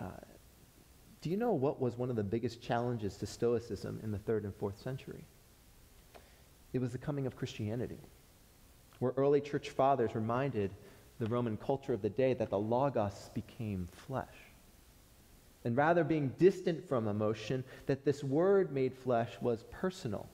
Uh, 0.00 0.06
do 1.20 1.30
you 1.30 1.36
know 1.36 1.52
what 1.52 1.80
was 1.80 1.96
one 1.96 2.10
of 2.10 2.16
the 2.16 2.22
biggest 2.22 2.62
challenges 2.62 3.16
to 3.16 3.26
Stoicism 3.26 4.00
in 4.02 4.12
the 4.12 4.18
third 4.18 4.44
and 4.44 4.54
fourth 4.54 4.80
century? 4.80 5.24
It 6.72 6.80
was 6.80 6.92
the 6.92 6.98
coming 6.98 7.26
of 7.26 7.36
Christianity, 7.36 7.98
where 8.98 9.12
early 9.16 9.40
church 9.40 9.70
fathers 9.70 10.14
reminded 10.14 10.70
the 11.18 11.26
Roman 11.26 11.56
culture 11.56 11.92
of 11.92 12.02
the 12.02 12.10
day 12.10 12.34
that 12.34 12.50
the 12.50 12.58
Logos 12.58 13.30
became 13.34 13.88
flesh. 14.06 14.26
And 15.64 15.76
rather 15.76 16.04
being 16.04 16.28
distant 16.38 16.88
from 16.88 17.08
emotion, 17.08 17.64
that 17.86 18.04
this 18.04 18.22
word 18.22 18.72
made 18.72 18.94
flesh 18.94 19.32
was 19.40 19.64
personal, 19.72 20.28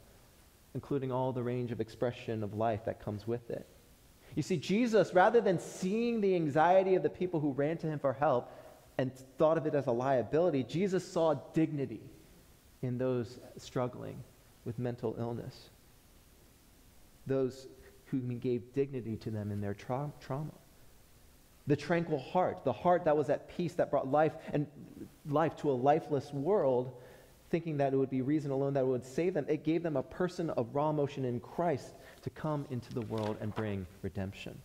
including 0.75 1.11
all 1.11 1.33
the 1.33 1.43
range 1.43 1.73
of 1.73 1.81
expression 1.81 2.43
of 2.43 2.55
life 2.55 2.85
that 2.85 3.03
comes 3.03 3.27
with 3.27 3.51
it. 3.51 3.67
You 4.35 4.43
see, 4.43 4.57
Jesus, 4.57 5.15
rather 5.15 5.41
than 5.41 5.59
seeing 5.59 6.21
the 6.21 6.35
anxiety 6.35 6.95
of 6.97 7.03
the 7.03 7.11
people 7.11 7.41
who 7.41 7.53
ran 7.53 7.79
to 7.79 7.87
him 7.87 7.99
for 7.99 8.13
help, 8.13 8.51
and 8.99 9.13
thought 9.39 9.59
of 9.59 9.67
it 9.67 9.75
as 9.75 9.87
a 9.87 9.93
liability, 9.93 10.63
Jesus 10.63 11.07
saw 11.07 11.35
dignity 11.53 12.01
in 12.83 12.99
those 12.99 13.39
struggling 13.57 14.23
with 14.65 14.79
mental 14.79 15.17
illness, 15.19 15.71
those 17.27 17.67
who 18.07 18.21
gave 18.35 18.73
dignity 18.73 19.17
to 19.17 19.31
them 19.31 19.51
in 19.51 19.61
their 19.61 19.75
tra- 19.75 20.13
trauma. 20.21 20.53
The 21.67 21.77
tranquil 21.77 22.19
heart, 22.19 22.63
the 22.65 22.73
heart 22.73 23.05
that 23.07 23.17
was 23.17 23.31
at 23.31 23.49
peace, 23.57 23.73
that 23.75 23.91
brought 23.91 24.11
life 24.11 24.35
and 24.53 24.67
life 25.29 25.57
to 25.57 25.71
a 25.71 25.73
lifeless 25.73 26.33
world, 26.33 26.93
thinking 27.51 27.79
that 27.79 27.95
it 27.95 27.97
would 27.97 28.11
be 28.11 28.21
reason 28.21 28.51
alone 28.51 28.75
that 28.75 28.87
would 28.87 29.05
save 29.05 29.33
them. 29.33 29.47
It 29.49 29.65
gave 29.65 29.83
them 29.83 29.97
a 29.97 30.03
person 30.03 30.51
of 30.51 30.75
raw 30.75 30.91
emotion 30.91 31.25
in 31.25 31.41
Christ 31.41 31.95
to 32.23 32.31
come 32.31 32.67
into 32.71 32.93
the 32.93 33.01
world 33.03 33.39
and 33.41 33.55
bring 33.55 33.87
redemption. 34.03 34.59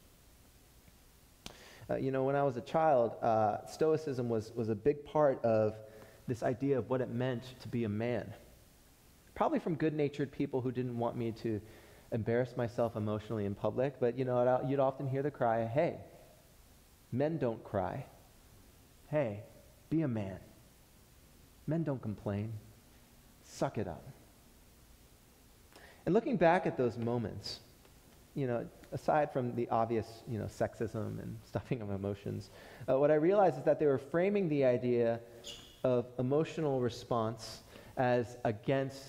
Uh, 1.89 1.95
you 1.95 2.11
know, 2.11 2.23
when 2.23 2.35
I 2.35 2.43
was 2.43 2.55
a 2.57 2.61
child, 2.61 3.15
uh, 3.23 3.65
Stoicism 3.65 4.29
was, 4.29 4.51
was 4.55 4.69
a 4.69 4.75
big 4.75 5.03
part 5.05 5.43
of 5.43 5.75
this 6.27 6.43
idea 6.43 6.77
of 6.77 6.89
what 6.89 7.01
it 7.01 7.09
meant 7.09 7.43
to 7.61 7.67
be 7.67 7.83
a 7.83 7.89
man. 7.89 8.31
Probably 9.33 9.59
from 9.59 9.75
good 9.75 9.93
natured 9.93 10.31
people 10.31 10.61
who 10.61 10.71
didn't 10.71 10.97
want 10.97 11.17
me 11.17 11.31
to 11.41 11.59
embarrass 12.11 12.55
myself 12.55 12.95
emotionally 12.95 13.45
in 13.45 13.55
public, 13.55 13.99
but 13.99 14.17
you 14.17 14.25
know, 14.25 14.61
you'd 14.67 14.79
often 14.79 15.07
hear 15.07 15.23
the 15.23 15.31
cry, 15.31 15.65
hey, 15.65 15.97
men 17.11 17.37
don't 17.37 17.63
cry. 17.63 18.05
Hey, 19.07 19.41
be 19.89 20.01
a 20.03 20.07
man. 20.07 20.37
Men 21.65 21.83
don't 21.83 22.01
complain. 22.01 22.53
Suck 23.43 23.77
it 23.77 23.87
up. 23.87 24.03
And 26.05 26.13
looking 26.13 26.37
back 26.37 26.67
at 26.67 26.77
those 26.77 26.97
moments, 26.97 27.59
you 28.39 28.47
know, 28.47 28.65
aside 28.93 29.33
from 29.33 29.53
the 29.55 29.67
obvious, 29.69 30.23
you 30.27 30.39
know, 30.39 30.45
sexism 30.45 31.19
and 31.21 31.37
stuffing 31.45 31.81
of 31.81 31.91
emotions, 31.91 32.49
uh, 32.89 32.97
what 32.97 33.11
I 33.11 33.15
realized 33.15 33.57
is 33.57 33.63
that 33.65 33.79
they 33.79 33.85
were 33.85 33.97
framing 33.97 34.47
the 34.47 34.63
idea 34.65 35.19
of 35.83 36.05
emotional 36.17 36.79
response 36.79 37.63
as 37.97 38.37
against 38.45 39.03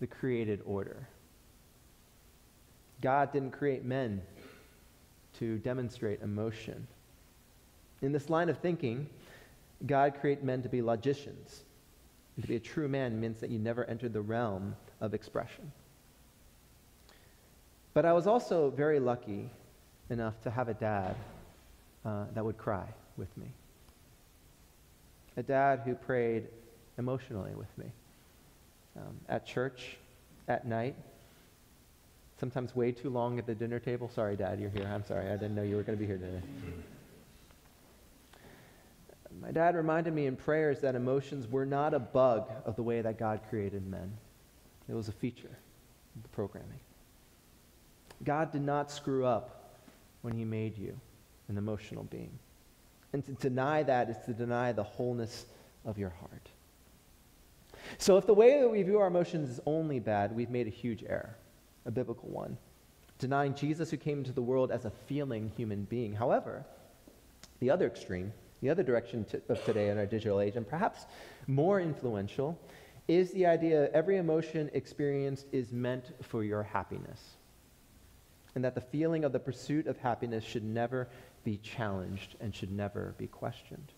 the 0.00 0.06
created 0.06 0.62
order. 0.64 1.06
God 3.02 3.32
didn't 3.32 3.52
create 3.52 3.84
men 3.84 4.22
to 5.38 5.58
demonstrate 5.58 6.22
emotion. 6.22 6.86
In 8.02 8.12
this 8.12 8.30
line 8.30 8.48
of 8.48 8.58
thinking, 8.58 9.08
God 9.86 10.14
created 10.20 10.44
men 10.44 10.62
to 10.62 10.68
be 10.68 10.82
logicians. 10.82 11.64
To 12.40 12.46
be 12.46 12.56
a 12.56 12.60
true 12.60 12.88
man 12.88 13.20
means 13.20 13.40
that 13.40 13.50
you 13.50 13.58
never 13.58 13.84
entered 13.84 14.14
the 14.14 14.20
realm 14.22 14.74
of 15.00 15.12
expression. 15.12 15.70
But 17.92 18.04
I 18.04 18.12
was 18.12 18.26
also 18.26 18.70
very 18.70 19.00
lucky 19.00 19.50
enough 20.10 20.40
to 20.42 20.50
have 20.50 20.68
a 20.68 20.74
dad 20.74 21.16
uh, 22.04 22.24
that 22.34 22.44
would 22.44 22.58
cry 22.58 22.86
with 23.16 23.34
me. 23.36 23.46
A 25.36 25.42
dad 25.42 25.82
who 25.84 25.94
prayed 25.94 26.46
emotionally 26.98 27.54
with 27.54 27.76
me 27.78 27.86
um, 28.96 29.16
at 29.28 29.46
church, 29.46 29.96
at 30.48 30.66
night, 30.66 30.96
sometimes 32.38 32.74
way 32.74 32.92
too 32.92 33.10
long 33.10 33.38
at 33.38 33.46
the 33.46 33.54
dinner 33.54 33.78
table. 33.78 34.08
Sorry, 34.08 34.36
Dad, 34.36 34.58
you're 34.60 34.70
here. 34.70 34.90
I'm 34.92 35.04
sorry. 35.04 35.26
I 35.28 35.36
didn't 35.36 35.54
know 35.54 35.62
you 35.62 35.76
were 35.76 35.82
going 35.82 35.96
to 35.96 36.00
be 36.00 36.06
here 36.06 36.18
today. 36.18 36.42
My 39.40 39.52
dad 39.52 39.76
reminded 39.76 40.12
me 40.12 40.26
in 40.26 40.36
prayers 40.36 40.80
that 40.80 40.94
emotions 40.94 41.46
were 41.48 41.64
not 41.64 41.94
a 41.94 41.98
bug 41.98 42.50
of 42.64 42.76
the 42.76 42.82
way 42.82 43.00
that 43.00 43.18
God 43.18 43.40
created 43.48 43.86
men, 43.86 44.12
it 44.88 44.94
was 44.94 45.08
a 45.08 45.12
feature 45.12 45.56
of 46.16 46.22
the 46.22 46.28
programming. 46.30 46.80
God 48.24 48.52
did 48.52 48.62
not 48.62 48.90
screw 48.90 49.24
up 49.24 49.76
when 50.22 50.34
he 50.34 50.44
made 50.44 50.76
you 50.76 50.98
an 51.48 51.56
emotional 51.56 52.04
being. 52.04 52.38
And 53.12 53.24
to 53.24 53.32
deny 53.32 53.82
that 53.82 54.08
is 54.08 54.16
to 54.26 54.32
deny 54.32 54.72
the 54.72 54.82
wholeness 54.82 55.46
of 55.84 55.98
your 55.98 56.10
heart. 56.10 56.48
So, 57.98 58.16
if 58.16 58.26
the 58.26 58.34
way 58.34 58.60
that 58.60 58.68
we 58.68 58.82
view 58.82 58.98
our 58.98 59.06
emotions 59.06 59.50
is 59.50 59.60
only 59.66 59.98
bad, 59.98 60.34
we've 60.34 60.50
made 60.50 60.66
a 60.66 60.70
huge 60.70 61.02
error, 61.08 61.36
a 61.86 61.90
biblical 61.90 62.28
one, 62.28 62.56
denying 63.18 63.54
Jesus 63.54 63.90
who 63.90 63.96
came 63.96 64.18
into 64.18 64.32
the 64.32 64.42
world 64.42 64.70
as 64.70 64.84
a 64.84 64.90
feeling 64.90 65.50
human 65.56 65.84
being. 65.84 66.12
However, 66.12 66.64
the 67.58 67.70
other 67.70 67.86
extreme, 67.86 68.32
the 68.60 68.70
other 68.70 68.82
direction 68.82 69.26
of 69.48 69.64
today 69.64 69.88
in 69.88 69.98
our 69.98 70.06
digital 70.06 70.40
age, 70.40 70.56
and 70.56 70.68
perhaps 70.68 71.06
more 71.46 71.80
influential, 71.80 72.58
is 73.08 73.32
the 73.32 73.46
idea 73.46 73.90
every 73.92 74.18
emotion 74.18 74.70
experienced 74.72 75.46
is 75.50 75.72
meant 75.72 76.12
for 76.22 76.44
your 76.44 76.62
happiness. 76.62 77.36
And 78.54 78.64
that 78.64 78.74
the 78.74 78.80
feeling 78.80 79.24
of 79.24 79.32
the 79.32 79.38
pursuit 79.38 79.86
of 79.86 79.96
happiness 79.98 80.44
should 80.44 80.64
never 80.64 81.08
be 81.44 81.58
challenged 81.58 82.36
and 82.40 82.54
should 82.54 82.72
never 82.72 83.14
be 83.16 83.26
questioned. 83.26 83.92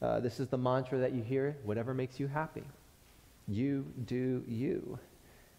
Uh, 0.00 0.20
this 0.20 0.38
is 0.38 0.48
the 0.48 0.58
mantra 0.58 0.98
that 0.98 1.12
you 1.12 1.22
hear 1.22 1.56
whatever 1.64 1.94
makes 1.94 2.20
you 2.20 2.28
happy. 2.28 2.64
You 3.48 3.84
do 4.06 4.44
you. 4.46 4.98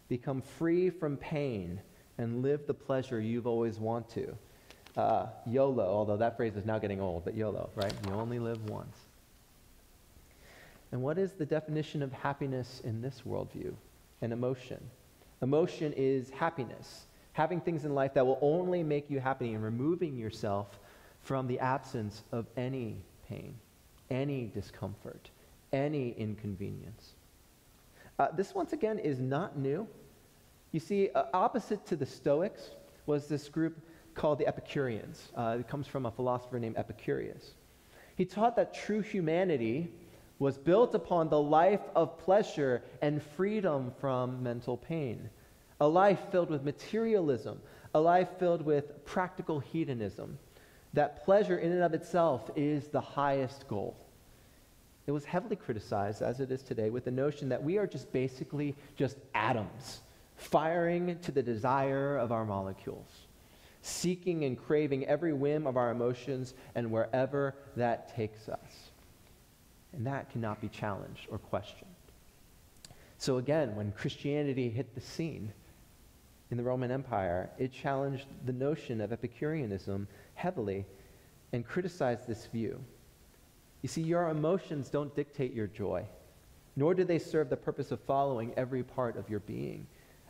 Become 0.08 0.42
free 0.42 0.90
from 0.90 1.16
pain 1.16 1.80
and 2.18 2.42
live 2.42 2.66
the 2.66 2.74
pleasure 2.74 3.20
you've 3.20 3.46
always 3.46 3.78
wanted 3.78 4.36
to. 4.96 5.00
Uh, 5.00 5.26
YOLO, 5.46 5.86
although 5.86 6.16
that 6.16 6.36
phrase 6.36 6.56
is 6.56 6.64
now 6.64 6.78
getting 6.78 7.00
old, 7.00 7.24
but 7.24 7.34
YOLO, 7.34 7.70
right? 7.74 7.92
You 8.06 8.14
only 8.14 8.38
live 8.38 8.68
once. 8.68 8.96
And 10.92 11.02
what 11.02 11.18
is 11.18 11.32
the 11.32 11.46
definition 11.46 12.02
of 12.02 12.12
happiness 12.12 12.80
in 12.84 13.00
this 13.00 13.22
worldview? 13.26 13.72
An 14.22 14.32
emotion. 14.32 14.80
Emotion 15.42 15.94
is 15.96 16.30
happiness, 16.30 17.06
having 17.40 17.58
things 17.58 17.86
in 17.86 17.94
life 17.94 18.12
that 18.12 18.26
will 18.26 18.38
only 18.42 18.82
make 18.82 19.08
you 19.08 19.18
happy 19.18 19.54
and 19.54 19.64
removing 19.64 20.14
yourself 20.14 20.78
from 21.22 21.46
the 21.46 21.58
absence 21.58 22.22
of 22.32 22.44
any 22.58 22.98
pain, 23.26 23.54
any 24.10 24.50
discomfort, 24.52 25.30
any 25.72 26.10
inconvenience. 26.18 27.14
Uh, 28.18 28.28
this, 28.36 28.54
once 28.54 28.74
again, 28.74 28.98
is 28.98 29.20
not 29.20 29.56
new. 29.56 29.88
You 30.72 30.80
see, 30.80 31.08
uh, 31.14 31.24
opposite 31.32 31.86
to 31.86 31.96
the 31.96 32.04
Stoics 32.04 32.72
was 33.06 33.26
this 33.26 33.48
group 33.48 33.80
called 34.14 34.38
the 34.38 34.46
Epicureans. 34.46 35.32
Uh, 35.34 35.56
it 35.60 35.66
comes 35.66 35.86
from 35.86 36.04
a 36.04 36.10
philosopher 36.10 36.58
named 36.58 36.76
Epicurus. 36.76 37.54
He 38.16 38.26
taught 38.26 38.54
that 38.56 38.74
true 38.74 39.00
humanity 39.00 39.90
was 40.40 40.58
built 40.58 40.94
upon 40.94 41.30
the 41.30 41.40
life 41.40 41.88
of 41.96 42.18
pleasure 42.18 42.82
and 43.00 43.22
freedom 43.22 43.92
from 43.98 44.42
mental 44.42 44.76
pain, 44.76 45.30
a 45.80 45.88
life 45.88 46.20
filled 46.30 46.50
with 46.50 46.62
materialism, 46.62 47.60
a 47.94 48.00
life 48.00 48.28
filled 48.38 48.62
with 48.62 49.04
practical 49.04 49.58
hedonism. 49.58 50.38
That 50.92 51.24
pleasure 51.24 51.58
in 51.58 51.72
and 51.72 51.82
of 51.82 51.94
itself 51.94 52.50
is 52.56 52.88
the 52.88 53.00
highest 53.00 53.66
goal. 53.68 53.96
It 55.06 55.12
was 55.12 55.24
heavily 55.24 55.56
criticized, 55.56 56.22
as 56.22 56.40
it 56.40 56.50
is 56.50 56.62
today, 56.62 56.90
with 56.90 57.04
the 57.04 57.10
notion 57.10 57.48
that 57.48 57.62
we 57.62 57.78
are 57.78 57.86
just 57.86 58.12
basically 58.12 58.76
just 58.96 59.16
atoms, 59.34 60.00
firing 60.36 61.18
to 61.20 61.32
the 61.32 61.42
desire 61.42 62.16
of 62.16 62.32
our 62.32 62.44
molecules, 62.44 63.26
seeking 63.82 64.44
and 64.44 64.58
craving 64.58 65.06
every 65.06 65.32
whim 65.32 65.66
of 65.66 65.76
our 65.76 65.90
emotions 65.90 66.54
and 66.74 66.90
wherever 66.90 67.54
that 67.76 68.14
takes 68.14 68.48
us. 68.48 68.90
And 69.92 70.06
that 70.06 70.30
cannot 70.30 70.60
be 70.60 70.68
challenged 70.68 71.26
or 71.30 71.38
questioned. 71.38 71.90
So 73.18 73.38
again, 73.38 73.74
when 73.74 73.92
Christianity 73.92 74.70
hit 74.70 74.94
the 74.94 75.00
scene 75.00 75.52
in 76.50 76.56
the 76.56 76.62
Roman 76.62 76.90
Empire, 76.90 77.50
it 77.58 77.72
challenged 77.72 78.26
the 78.44 78.52
notion 78.52 79.00
of 79.00 79.12
Epicureanism 79.12 80.08
heavily 80.34 80.84
and 81.52 81.66
criticized 81.66 82.26
this 82.26 82.46
view. 82.46 82.82
You 83.82 83.88
see, 83.88 84.02
your 84.02 84.28
emotions 84.28 84.88
don't 84.88 85.14
dictate 85.14 85.54
your 85.54 85.68
joy, 85.68 86.04
nor 86.76 86.94
do 86.94 87.04
they 87.04 87.18
serve 87.18 87.50
the 87.50 87.56
purpose 87.56 87.92
of 87.92 88.00
following 88.00 88.52
every 88.56 88.82
part 88.82 89.16
of 89.16 89.30
your 89.30 89.40
being. 89.40 89.86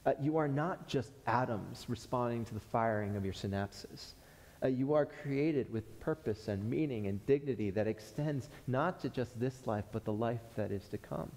Uh, 0.06 0.12
you 0.20 0.36
are 0.36 0.48
not 0.48 0.86
just 0.86 1.12
atoms 1.26 1.86
responding 1.88 2.44
to 2.44 2.54
the 2.54 2.60
firing 2.60 3.16
of 3.16 3.24
your 3.24 3.34
synapses. 3.34 4.14
Uh, 4.62 4.68
you 4.68 4.92
are 4.92 5.06
created 5.06 5.72
with 5.72 6.00
purpose 6.00 6.48
and 6.48 6.68
meaning 6.68 7.06
and 7.06 7.24
dignity 7.26 7.70
that 7.70 7.86
extends 7.86 8.50
not 8.66 9.00
to 9.00 9.08
just 9.08 9.38
this 9.40 9.66
life, 9.66 9.84
but 9.90 10.04
the 10.04 10.12
life 10.12 10.40
that 10.56 10.70
is 10.70 10.86
to 10.88 10.98
come. 10.98 11.30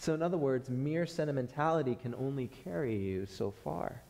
So, 0.00 0.14
in 0.14 0.22
other 0.22 0.38
words, 0.38 0.70
mere 0.70 1.04
sentimentality 1.04 1.94
can 1.94 2.14
only 2.14 2.48
carry 2.64 2.96
you 2.96 3.26
so 3.26 3.50
far. 3.50 4.00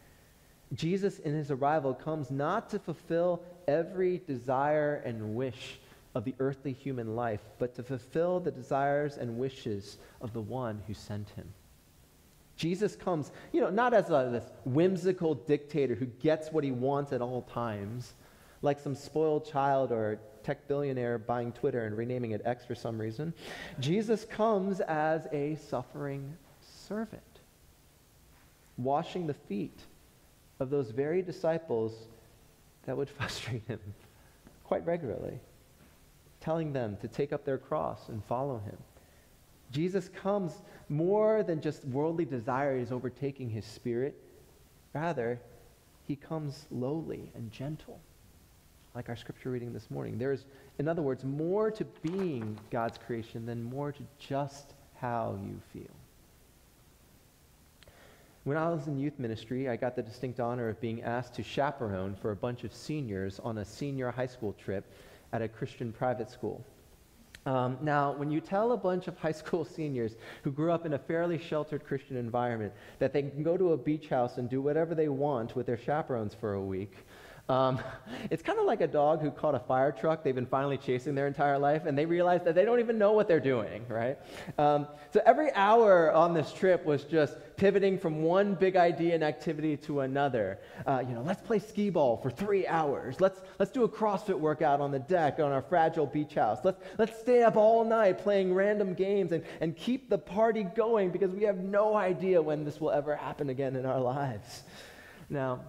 Jesus, 0.72 1.18
in 1.18 1.34
his 1.34 1.50
arrival, 1.50 1.94
comes 1.94 2.30
not 2.30 2.70
to 2.70 2.78
fulfill 2.78 3.42
every 3.66 4.22
desire 4.24 5.02
and 5.04 5.34
wish 5.34 5.80
of 6.14 6.24
the 6.24 6.36
earthly 6.38 6.72
human 6.72 7.16
life, 7.16 7.40
but 7.58 7.74
to 7.74 7.82
fulfill 7.82 8.38
the 8.38 8.52
desires 8.52 9.16
and 9.16 9.36
wishes 9.36 9.98
of 10.20 10.32
the 10.32 10.40
one 10.40 10.80
who 10.86 10.94
sent 10.94 11.28
him. 11.30 11.48
Jesus 12.56 12.94
comes, 12.94 13.32
you 13.50 13.60
know, 13.60 13.70
not 13.70 13.92
as 13.92 14.10
a, 14.10 14.28
this 14.30 14.48
whimsical 14.64 15.34
dictator 15.34 15.96
who 15.96 16.06
gets 16.06 16.52
what 16.52 16.62
he 16.62 16.70
wants 16.70 17.12
at 17.12 17.20
all 17.20 17.42
times, 17.42 18.14
like 18.62 18.78
some 18.78 18.94
spoiled 18.94 19.44
child 19.44 19.90
or 19.90 20.20
tech 20.42 20.66
billionaire 20.68 21.18
buying 21.18 21.52
Twitter 21.52 21.84
and 21.84 21.96
renaming 21.96 22.32
it 22.32 22.42
X 22.44 22.64
for 22.64 22.74
some 22.74 22.98
reason. 22.98 23.32
Jesus 23.78 24.24
comes 24.24 24.80
as 24.80 25.26
a 25.32 25.56
suffering 25.56 26.36
servant, 26.60 27.22
washing 28.76 29.26
the 29.26 29.34
feet 29.34 29.80
of 30.58 30.70
those 30.70 30.90
very 30.90 31.22
disciples 31.22 31.92
that 32.84 32.96
would 32.96 33.08
frustrate 33.18 33.62
him 33.66 33.80
quite 34.64 34.86
regularly 34.86 35.40
telling 36.40 36.72
them 36.72 36.96
to 37.00 37.08
take 37.08 37.32
up 37.32 37.44
their 37.44 37.58
cross 37.58 38.08
and 38.08 38.24
follow 38.24 38.58
him. 38.58 38.76
Jesus 39.70 40.08
comes 40.08 40.62
more 40.88 41.42
than 41.42 41.60
just 41.60 41.84
worldly 41.84 42.24
desires 42.24 42.90
overtaking 42.90 43.50
his 43.50 43.64
spirit. 43.64 44.16
Rather, 44.92 45.40
he 46.08 46.16
comes 46.16 46.66
lowly 46.70 47.30
and 47.34 47.52
gentle, 47.52 48.00
like 48.94 49.08
our 49.08 49.16
scripture 49.16 49.50
reading 49.50 49.72
this 49.72 49.90
morning. 49.90 50.18
There's, 50.18 50.46
in 50.78 50.88
other 50.88 51.02
words, 51.02 51.24
more 51.24 51.70
to 51.70 51.84
being 52.02 52.58
God's 52.70 52.98
creation 52.98 53.46
than 53.46 53.62
more 53.62 53.92
to 53.92 54.02
just 54.18 54.74
how 55.00 55.38
you 55.42 55.60
feel. 55.72 55.94
When 58.44 58.56
I 58.56 58.70
was 58.70 58.86
in 58.86 58.98
youth 58.98 59.18
ministry, 59.18 59.68
I 59.68 59.76
got 59.76 59.96
the 59.96 60.02
distinct 60.02 60.40
honor 60.40 60.68
of 60.68 60.80
being 60.80 61.02
asked 61.02 61.34
to 61.34 61.42
chaperone 61.42 62.16
for 62.20 62.30
a 62.30 62.36
bunch 62.36 62.64
of 62.64 62.72
seniors 62.72 63.38
on 63.40 63.58
a 63.58 63.64
senior 63.64 64.10
high 64.10 64.26
school 64.26 64.54
trip 64.54 64.84
at 65.32 65.42
a 65.42 65.48
Christian 65.48 65.92
private 65.92 66.30
school. 66.30 66.64
Um, 67.46 67.78
now, 67.80 68.12
when 68.12 68.30
you 68.30 68.40
tell 68.40 68.72
a 68.72 68.76
bunch 68.76 69.08
of 69.08 69.16
high 69.18 69.32
school 69.42 69.64
seniors 69.64 70.16
who 70.42 70.50
grew 70.50 70.72
up 70.72 70.84
in 70.86 70.94
a 70.94 70.98
fairly 70.98 71.38
sheltered 71.38 71.84
Christian 71.84 72.16
environment 72.16 72.72
that 72.98 73.12
they 73.12 73.22
can 73.22 73.42
go 73.42 73.56
to 73.56 73.72
a 73.72 73.76
beach 73.76 74.08
house 74.08 74.38
and 74.38 74.48
do 74.48 74.60
whatever 74.60 74.94
they 74.94 75.08
want 75.08 75.56
with 75.56 75.66
their 75.66 75.78
chaperones 75.78 76.34
for 76.34 76.54
a 76.54 76.62
week, 76.62 76.94
um, 77.50 77.80
it's 78.30 78.42
kind 78.42 78.58
of 78.58 78.64
like 78.64 78.80
a 78.80 78.86
dog 78.86 79.20
who 79.20 79.30
caught 79.30 79.54
a 79.54 79.58
fire 79.58 79.90
truck 79.90 80.22
they've 80.22 80.34
been 80.34 80.46
finally 80.46 80.78
chasing 80.78 81.14
their 81.14 81.26
entire 81.26 81.58
life, 81.58 81.84
and 81.86 81.98
they 81.98 82.06
realize 82.06 82.42
that 82.44 82.54
they 82.54 82.64
don't 82.64 82.78
even 82.78 82.96
know 82.96 83.12
what 83.12 83.26
they're 83.26 83.40
doing, 83.40 83.84
right? 83.88 84.18
Um, 84.56 84.86
so 85.12 85.20
every 85.26 85.52
hour 85.54 86.12
on 86.12 86.32
this 86.32 86.52
trip 86.52 86.84
was 86.84 87.04
just 87.04 87.36
pivoting 87.56 87.98
from 87.98 88.22
one 88.22 88.54
big 88.54 88.76
idea 88.76 89.14
and 89.14 89.24
activity 89.24 89.76
to 89.76 90.00
another. 90.00 90.58
Uh, 90.86 91.02
you 91.06 91.14
know, 91.14 91.22
let's 91.22 91.42
play 91.42 91.58
skee 91.58 91.90
ball 91.90 92.16
for 92.16 92.30
three 92.30 92.66
hours. 92.66 93.20
Let's, 93.20 93.40
let's 93.58 93.72
do 93.72 93.82
a 93.82 93.88
CrossFit 93.88 94.38
workout 94.38 94.80
on 94.80 94.92
the 94.92 94.98
deck 94.98 95.40
on 95.40 95.50
our 95.52 95.62
fragile 95.62 96.06
beach 96.06 96.34
house. 96.34 96.58
Let's, 96.64 96.80
let's 96.98 97.18
stay 97.18 97.42
up 97.42 97.56
all 97.56 97.84
night 97.84 98.18
playing 98.18 98.54
random 98.54 98.94
games 98.94 99.32
and, 99.32 99.44
and 99.60 99.76
keep 99.76 100.08
the 100.08 100.18
party 100.18 100.62
going 100.62 101.10
because 101.10 101.32
we 101.32 101.42
have 101.42 101.58
no 101.58 101.96
idea 101.96 102.40
when 102.40 102.64
this 102.64 102.80
will 102.80 102.92
ever 102.92 103.16
happen 103.16 103.50
again 103.50 103.76
in 103.76 103.84
our 103.84 104.00
lives. 104.00 104.62
Now, 105.28 105.60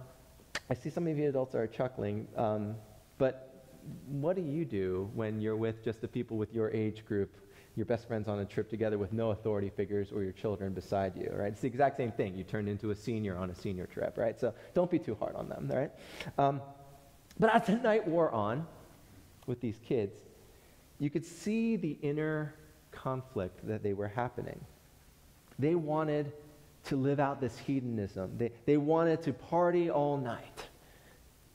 I 0.70 0.74
see 0.74 0.90
some 0.90 1.06
of 1.06 1.18
you 1.18 1.28
adults 1.28 1.54
are 1.54 1.66
chuckling, 1.66 2.26
um, 2.36 2.76
but 3.18 3.66
what 4.06 4.36
do 4.36 4.42
you 4.42 4.64
do 4.64 5.10
when 5.14 5.40
you're 5.40 5.56
with 5.56 5.84
just 5.84 6.00
the 6.00 6.08
people 6.08 6.36
with 6.36 6.54
your 6.54 6.70
age 6.70 7.04
group 7.04 7.36
your 7.76 7.86
best 7.86 8.06
friends 8.06 8.28
on 8.28 8.38
a 8.40 8.44
trip 8.44 8.68
together 8.68 8.98
with 8.98 9.12
no 9.12 9.30
authority 9.30 9.70
figures 9.70 10.12
or 10.12 10.22
your 10.22 10.32
children 10.32 10.72
beside 10.72 11.16
you, 11.16 11.32
right? 11.34 11.52
It's 11.52 11.62
the 11.62 11.68
exact 11.68 11.96
same 11.96 12.12
thing. 12.12 12.36
You 12.36 12.44
turn 12.44 12.68
into 12.68 12.90
a 12.90 12.94
senior 12.94 13.36
on 13.36 13.50
a 13.50 13.54
senior 13.54 13.86
trip, 13.86 14.18
right? 14.18 14.38
So 14.38 14.52
don't 14.74 14.90
be 14.90 14.98
too 14.98 15.14
hard 15.14 15.34
on 15.36 15.48
them, 15.48 15.70
right? 15.72 15.90
Um, 16.38 16.60
but 17.38 17.54
as 17.54 17.66
the 17.66 17.76
night 17.76 18.06
wore 18.06 18.30
on 18.30 18.66
with 19.46 19.60
these 19.60 19.78
kids, 19.86 20.16
you 20.98 21.08
could 21.08 21.24
see 21.24 21.76
the 21.76 21.96
inner 22.02 22.54
conflict 22.90 23.66
that 23.66 23.82
they 23.82 23.94
were 23.94 24.08
happening. 24.08 24.60
They 25.58 25.74
wanted 25.74 26.32
to 26.84 26.96
live 26.96 27.20
out 27.20 27.40
this 27.40 27.56
hedonism. 27.58 28.32
They, 28.38 28.52
they 28.66 28.76
wanted 28.76 29.22
to 29.22 29.32
party 29.32 29.90
all 29.90 30.16
night 30.16 30.66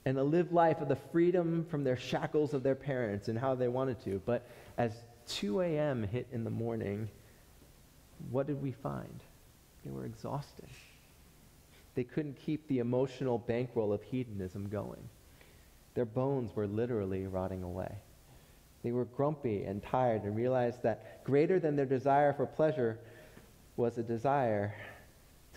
and 0.06 0.16
to 0.16 0.24
live 0.24 0.54
life 0.54 0.80
of 0.80 0.88
the 0.88 0.96
freedom 0.96 1.66
from 1.70 1.84
their 1.84 1.98
shackles 1.98 2.54
of 2.54 2.64
their 2.64 2.76
parents 2.76 3.28
and 3.28 3.38
how 3.38 3.56
they 3.56 3.68
wanted 3.68 4.02
to. 4.06 4.22
But 4.26 4.48
as 4.78 4.94
2 5.28 5.62
a.m. 5.62 6.04
hit 6.04 6.28
in 6.32 6.44
the 6.44 6.50
morning, 6.50 7.10
what 8.32 8.48
did 8.48 8.62
we 8.62 8.72
find? 8.72 9.20
They 9.84 9.92
were 9.92 10.06
exhausted. 10.06 10.70
They 11.96 12.04
couldn't 12.04 12.38
keep 12.40 12.68
the 12.68 12.80
emotional 12.80 13.38
bankroll 13.38 13.92
of 13.92 14.02
hedonism 14.04 14.70
going. 14.70 15.10
Their 15.94 16.06
bones 16.06 16.56
were 16.56 16.68
literally 16.68 17.26
rotting 17.26 17.64
away. 17.64 17.92
They 18.84 18.92
were 18.92 19.06
grumpy 19.06 19.64
and 19.64 19.84
tired 19.84 20.24
and 20.24 20.36
realized 20.36 20.84
that 20.84 21.24
greater 21.24 21.60
than 21.60 21.76
their 21.76 21.86
desire 21.86 22.34
for 22.34 22.46
pleasure 22.46 23.00
was 23.76 23.98
a 23.98 24.04
desire 24.04 24.74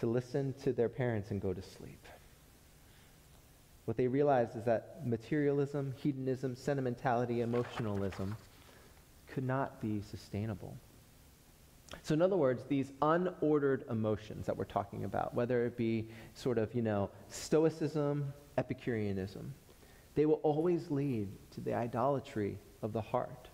to 0.01 0.07
listen 0.07 0.55
to 0.65 0.73
their 0.73 0.89
parents 0.89 1.31
and 1.31 1.41
go 1.41 1.53
to 1.53 1.63
sleep. 1.63 2.05
What 3.85 3.97
they 3.97 4.09
realized 4.09 4.57
is 4.57 4.65
that 4.65 5.07
materialism, 5.07 5.95
hedonism, 6.03 6.57
sentimentality, 6.57 7.41
emotionalism 7.41 8.37
could 9.29 9.45
not 9.45 9.81
be 9.81 10.03
sustainable. 10.11 10.75
So, 12.03 12.15
in 12.15 12.23
other 12.23 12.37
words, 12.37 12.63
these 12.69 12.93
unordered 13.03 13.91
emotions 13.91 14.47
that 14.47 14.57
we're 14.57 14.65
talking 14.65 15.05
about, 15.05 15.35
whether 15.35 15.67
it 15.67 15.77
be 15.77 16.07
sort 16.35 16.57
of, 16.57 16.73
you 16.75 16.83
know, 16.83 17.11
Stoicism, 17.29 18.33
Epicureanism, 18.59 19.53
they 20.15 20.25
will 20.25 20.41
always 20.43 20.91
lead 20.91 21.29
to 21.53 21.61
the 21.61 21.75
idolatry 21.75 22.59
of 22.83 22.93
the 22.93 23.01
heart. 23.01 23.49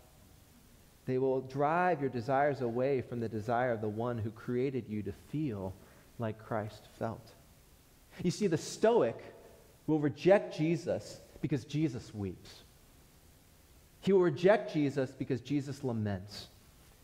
They 1.07 1.19
will 1.19 1.41
drive 1.41 2.01
your 2.01 2.11
desires 2.11 2.61
away 2.61 3.01
from 3.01 3.21
the 3.21 3.29
desire 3.29 3.73
of 3.73 3.81
the 3.81 3.89
one 3.89 4.19
who 4.19 4.31
created 4.31 4.85
you 4.89 5.03
to 5.05 5.13
feel 5.31 5.73
like 6.19 6.45
Christ 6.45 6.89
felt. 6.99 7.33
You 8.23 8.31
see, 8.31 8.47
the 8.47 8.57
Stoic 8.57 9.17
will 9.87 9.99
reject 9.99 10.57
Jesus 10.57 11.21
because 11.41 11.65
Jesus 11.65 12.15
weeps. 12.15 12.63
He 14.01 14.13
will 14.13 14.21
reject 14.21 14.73
Jesus 14.73 15.11
because 15.11 15.41
Jesus 15.41 15.83
laments. 15.85 16.49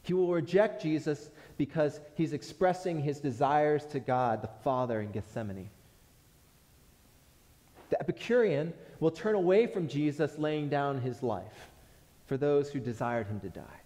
He 0.03 0.15
will 0.15 0.29
reject 0.29 0.83
Jesus 0.83 1.31
because 1.57 2.01
he's 2.17 2.33
expressing 2.33 3.01
his 3.01 3.21
desires 3.21 3.85
to 3.87 4.01
God, 4.01 4.43
the 4.43 4.51
Father, 4.65 5.01
in 5.01 5.13
Gethsemane. 5.13 5.71
The 7.91 8.01
Epicurean 8.01 8.73
will 9.01 9.11
turn 9.11 9.35
away 9.35 9.67
from 9.67 9.87
Jesus 9.87 10.39
laying 10.39 10.69
down 10.69 11.01
his 11.01 11.23
life 11.23 11.69
for 12.27 12.37
those 12.37 12.71
who 12.71 12.81
desired 12.81 13.27
him 13.27 13.39
to 13.41 13.49
die. 13.49 13.81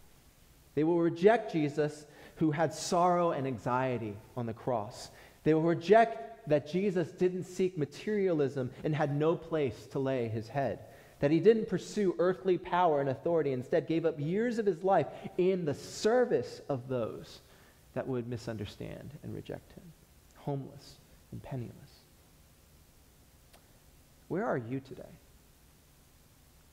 They 0.74 0.84
will 0.84 1.00
reject 1.00 1.52
Jesus 1.52 2.06
who 2.36 2.50
had 2.50 2.72
sorrow 2.72 3.32
and 3.32 3.46
anxiety 3.46 4.16
on 4.36 4.46
the 4.46 4.52
cross. 4.52 5.10
They 5.44 5.54
will 5.54 5.62
reject 5.62 6.48
that 6.48 6.70
Jesus 6.70 7.10
didn't 7.10 7.44
seek 7.44 7.76
materialism 7.76 8.70
and 8.84 8.94
had 8.94 9.14
no 9.14 9.36
place 9.36 9.86
to 9.92 9.98
lay 9.98 10.28
his 10.28 10.48
head. 10.48 10.80
That 11.20 11.30
he 11.30 11.40
didn't 11.40 11.68
pursue 11.68 12.14
earthly 12.18 12.58
power 12.58 13.00
and 13.00 13.08
authority, 13.08 13.52
instead, 13.52 13.86
gave 13.86 14.04
up 14.04 14.20
years 14.20 14.58
of 14.58 14.66
his 14.66 14.84
life 14.84 15.06
in 15.38 15.64
the 15.64 15.74
service 15.74 16.60
of 16.68 16.88
those 16.88 17.40
that 17.94 18.06
would 18.06 18.28
misunderstand 18.28 19.10
and 19.22 19.34
reject 19.34 19.72
him, 19.72 19.82
homeless 20.36 20.96
and 21.32 21.42
penniless. 21.42 21.72
Where 24.28 24.44
are 24.44 24.58
you 24.58 24.80
today? 24.80 25.02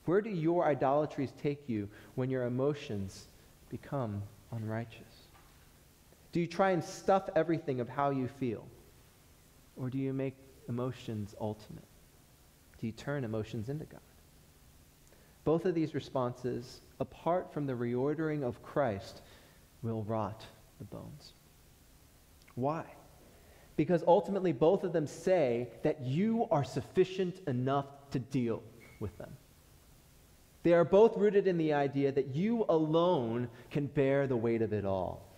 Where 0.04 0.20
do 0.20 0.28
your 0.28 0.66
idolatries 0.66 1.32
take 1.42 1.66
you 1.66 1.88
when 2.14 2.28
your 2.28 2.44
emotions 2.44 3.26
become 3.70 4.22
unrighteous? 4.52 5.13
Do 6.34 6.40
you 6.40 6.48
try 6.48 6.72
and 6.72 6.82
stuff 6.82 7.30
everything 7.36 7.78
of 7.78 7.88
how 7.88 8.10
you 8.10 8.26
feel? 8.26 8.66
Or 9.76 9.88
do 9.88 9.98
you 9.98 10.12
make 10.12 10.34
emotions 10.68 11.32
ultimate? 11.40 11.84
Do 12.80 12.86
you 12.88 12.92
turn 12.92 13.22
emotions 13.22 13.68
into 13.68 13.84
God? 13.84 14.00
Both 15.44 15.64
of 15.64 15.76
these 15.76 15.94
responses, 15.94 16.80
apart 16.98 17.52
from 17.54 17.66
the 17.66 17.74
reordering 17.74 18.42
of 18.42 18.60
Christ, 18.64 19.22
will 19.84 20.02
rot 20.02 20.44
the 20.78 20.84
bones. 20.86 21.34
Why? 22.56 22.82
Because 23.76 24.02
ultimately, 24.04 24.50
both 24.50 24.82
of 24.82 24.92
them 24.92 25.06
say 25.06 25.68
that 25.84 26.00
you 26.00 26.48
are 26.50 26.64
sufficient 26.64 27.46
enough 27.46 27.86
to 28.10 28.18
deal 28.18 28.60
with 28.98 29.16
them. 29.18 29.30
They 30.64 30.72
are 30.72 30.84
both 30.84 31.16
rooted 31.16 31.46
in 31.46 31.58
the 31.58 31.74
idea 31.74 32.10
that 32.10 32.34
you 32.34 32.64
alone 32.68 33.48
can 33.70 33.86
bear 33.86 34.26
the 34.26 34.36
weight 34.36 34.62
of 34.62 34.72
it 34.72 34.84
all. 34.84 35.30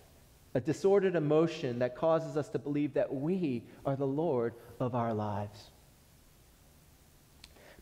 A 0.53 0.59
disordered 0.59 1.15
emotion 1.15 1.79
that 1.79 1.95
causes 1.95 2.37
us 2.37 2.49
to 2.49 2.59
believe 2.59 2.93
that 2.93 3.13
we 3.13 3.63
are 3.85 3.95
the 3.95 4.07
Lord 4.07 4.53
of 4.79 4.95
our 4.95 5.13
lives. 5.13 5.71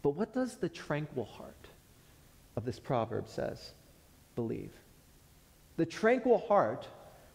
But 0.01 0.11
what 0.11 0.33
does 0.33 0.57
the 0.57 0.69
tranquil 0.69 1.25
heart 1.25 1.67
of 2.55 2.65
this 2.65 2.79
proverb 2.79 3.27
says? 3.27 3.71
Believe. 4.35 4.71
The 5.77 5.85
tranquil 5.85 6.39
heart 6.47 6.87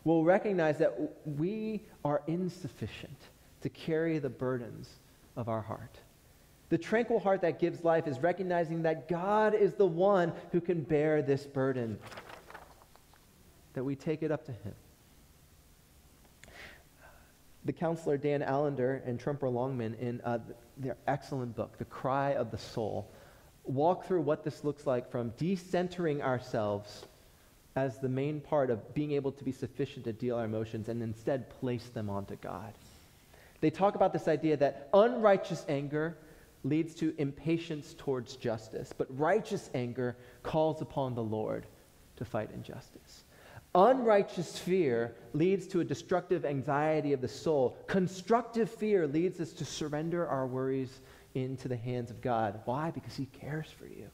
will 0.04 0.24
recognize 0.24 0.78
that 0.78 0.94
we 1.24 1.82
are 2.04 2.22
insufficient 2.26 3.16
to 3.62 3.68
carry 3.68 4.18
the 4.18 4.30
burdens 4.30 4.88
of 5.36 5.48
our 5.48 5.60
heart. 5.60 5.98
The 6.70 6.78
tranquil 6.78 7.18
heart 7.18 7.40
that 7.42 7.58
gives 7.58 7.84
life 7.84 8.06
is 8.06 8.20
recognizing 8.20 8.82
that 8.82 9.08
God 9.08 9.54
is 9.54 9.74
the 9.74 9.86
one 9.86 10.32
who 10.52 10.60
can 10.60 10.82
bear 10.82 11.20
this 11.20 11.44
burden, 11.44 11.98
that 13.74 13.84
we 13.84 13.96
take 13.96 14.22
it 14.22 14.30
up 14.30 14.46
to 14.46 14.52
Him. 14.52 14.74
The 17.64 17.72
counselor 17.72 18.16
Dan 18.16 18.42
Allender 18.42 19.02
and 19.04 19.20
Tremper 19.20 19.52
Longman, 19.52 19.94
in 20.00 20.20
uh, 20.22 20.38
their 20.76 20.96
excellent 21.06 21.54
book, 21.56 21.76
The 21.78 21.84
Cry 21.84 22.34
of 22.34 22.50
the 22.50 22.58
Soul, 22.58 23.10
walk 23.64 24.06
through 24.06 24.22
what 24.22 24.44
this 24.44 24.64
looks 24.64 24.86
like 24.86 25.10
from 25.10 25.30
decentering 25.32 26.22
ourselves 26.22 27.06
as 27.76 27.98
the 27.98 28.08
main 28.08 28.40
part 28.40 28.70
of 28.70 28.94
being 28.94 29.12
able 29.12 29.32
to 29.32 29.44
be 29.44 29.52
sufficient 29.52 30.04
to 30.04 30.12
deal 30.12 30.36
our 30.36 30.44
emotions 30.44 30.88
and 30.88 31.02
instead 31.02 31.50
place 31.60 31.88
them 31.90 32.10
onto 32.10 32.36
God. 32.36 32.72
They 33.60 33.70
talk 33.70 33.94
about 33.94 34.12
this 34.12 34.26
idea 34.26 34.56
that 34.56 34.88
unrighteous 34.92 35.64
anger 35.68 36.16
leads 36.64 36.94
to 36.96 37.14
impatience 37.18 37.94
towards 37.96 38.36
justice, 38.36 38.92
but 38.96 39.06
righteous 39.18 39.70
anger 39.74 40.16
calls 40.42 40.82
upon 40.82 41.14
the 41.14 41.22
Lord 41.22 41.66
to 42.16 42.24
fight 42.24 42.50
injustice. 42.52 43.24
Unrighteous 43.74 44.58
fear 44.58 45.14
leads 45.32 45.66
to 45.68 45.80
a 45.80 45.84
destructive 45.84 46.44
anxiety 46.44 47.12
of 47.12 47.20
the 47.20 47.28
soul. 47.28 47.76
Constructive 47.86 48.68
fear 48.68 49.06
leads 49.06 49.40
us 49.40 49.52
to 49.52 49.64
surrender 49.64 50.26
our 50.26 50.46
worries 50.46 51.00
into 51.34 51.68
the 51.68 51.76
hands 51.76 52.10
of 52.10 52.20
God. 52.20 52.60
Why? 52.64 52.90
Because 52.90 53.14
He 53.14 53.26
cares 53.26 53.68
for 53.78 53.86
you. 53.86 54.10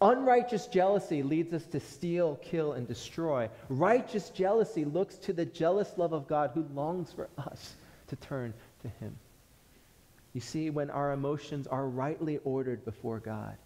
Unrighteous 0.00 0.68
jealousy 0.68 1.22
leads 1.22 1.52
us 1.52 1.64
to 1.66 1.80
steal, 1.80 2.36
kill, 2.36 2.72
and 2.72 2.86
destroy. 2.86 3.50
Righteous 3.68 4.30
jealousy 4.30 4.84
looks 4.84 5.16
to 5.16 5.32
the 5.32 5.44
jealous 5.44 5.92
love 5.96 6.12
of 6.12 6.28
God 6.28 6.52
who 6.54 6.64
longs 6.74 7.12
for 7.12 7.28
us 7.36 7.74
to 8.06 8.16
turn 8.16 8.54
to 8.82 8.88
Him. 8.88 9.14
You 10.32 10.40
see, 10.40 10.70
when 10.70 10.88
our 10.90 11.12
emotions 11.12 11.66
are 11.66 11.88
rightly 11.88 12.38
ordered 12.44 12.84
before 12.84 13.18
God, 13.18 13.56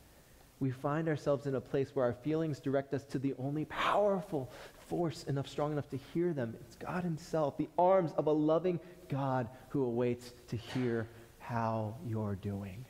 we 0.59 0.71
find 0.71 1.09
ourselves 1.09 1.47
in 1.47 1.57
a 1.57 1.61
place 1.61 1.91
where 1.93 2.07
our 2.07 2.13
feelings 2.13 2.61
direct 2.61 2.95
us 2.95 3.05
to 3.07 3.19
the 3.19 3.35
only 3.39 3.65
powerful 3.67 4.51
force 4.93 5.25
enough, 5.25 5.49
strong 5.49 5.73
enough 5.73 5.89
to 5.89 5.99
hear 6.13 6.35
them. 6.35 6.55
It's 6.61 6.77
God 6.77 7.03
Himself, 7.03 7.57
the 7.57 7.71
arms 7.79 8.13
of 8.19 8.27
a 8.27 8.31
loving 8.31 8.79
God 9.09 9.49
who 9.71 9.85
awaits 9.85 10.35
to 10.49 10.57
hear 10.57 11.09
how 11.39 11.95
you're 12.07 12.35
doing. 12.35 12.85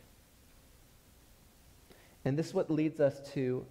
And 2.24 2.36
this 2.36 2.48
is 2.48 2.54
what 2.54 2.72
leads 2.72 2.98
us 2.98 3.20
to 3.34 3.64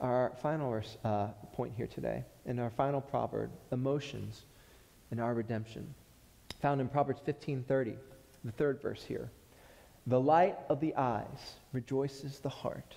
our 0.00 0.34
final 0.42 0.82
uh, 1.02 1.28
point 1.54 1.72
here 1.78 1.86
today, 1.86 2.24
and 2.44 2.60
our 2.60 2.68
final 2.68 3.00
proverb, 3.00 3.50
emotions 3.72 4.42
and 5.10 5.18
our 5.18 5.32
redemption, 5.32 5.94
found 6.60 6.82
in 6.82 6.88
Proverbs 6.88 7.22
15:30, 7.26 7.96
the 8.44 8.52
third 8.52 8.82
verse 8.82 9.02
here. 9.02 9.30
The 10.06 10.20
light 10.20 10.58
of 10.68 10.80
the 10.80 10.94
eyes 10.94 11.54
rejoices 11.72 12.40
the 12.40 12.50
heart, 12.50 12.96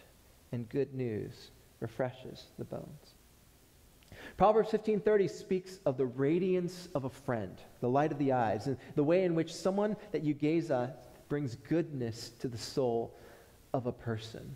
and 0.51 0.67
good 0.67 0.93
news 0.93 1.51
refreshes 1.79 2.47
the 2.57 2.65
bones. 2.65 3.15
Proverbs 4.37 4.71
15:30 4.71 5.29
speaks 5.29 5.79
of 5.85 5.97
the 5.97 6.05
radiance 6.05 6.87
of 6.95 7.05
a 7.05 7.09
friend, 7.09 7.61
the 7.79 7.89
light 7.89 8.11
of 8.11 8.17
the 8.17 8.31
eyes, 8.31 8.67
and 8.67 8.77
the 8.95 9.03
way 9.03 9.23
in 9.23 9.35
which 9.35 9.53
someone 9.53 9.95
that 10.11 10.23
you 10.23 10.33
gaze 10.33 10.71
at 10.71 11.27
brings 11.29 11.55
goodness 11.55 12.29
to 12.39 12.47
the 12.47 12.57
soul 12.57 13.15
of 13.73 13.87
a 13.87 13.91
person. 13.91 14.55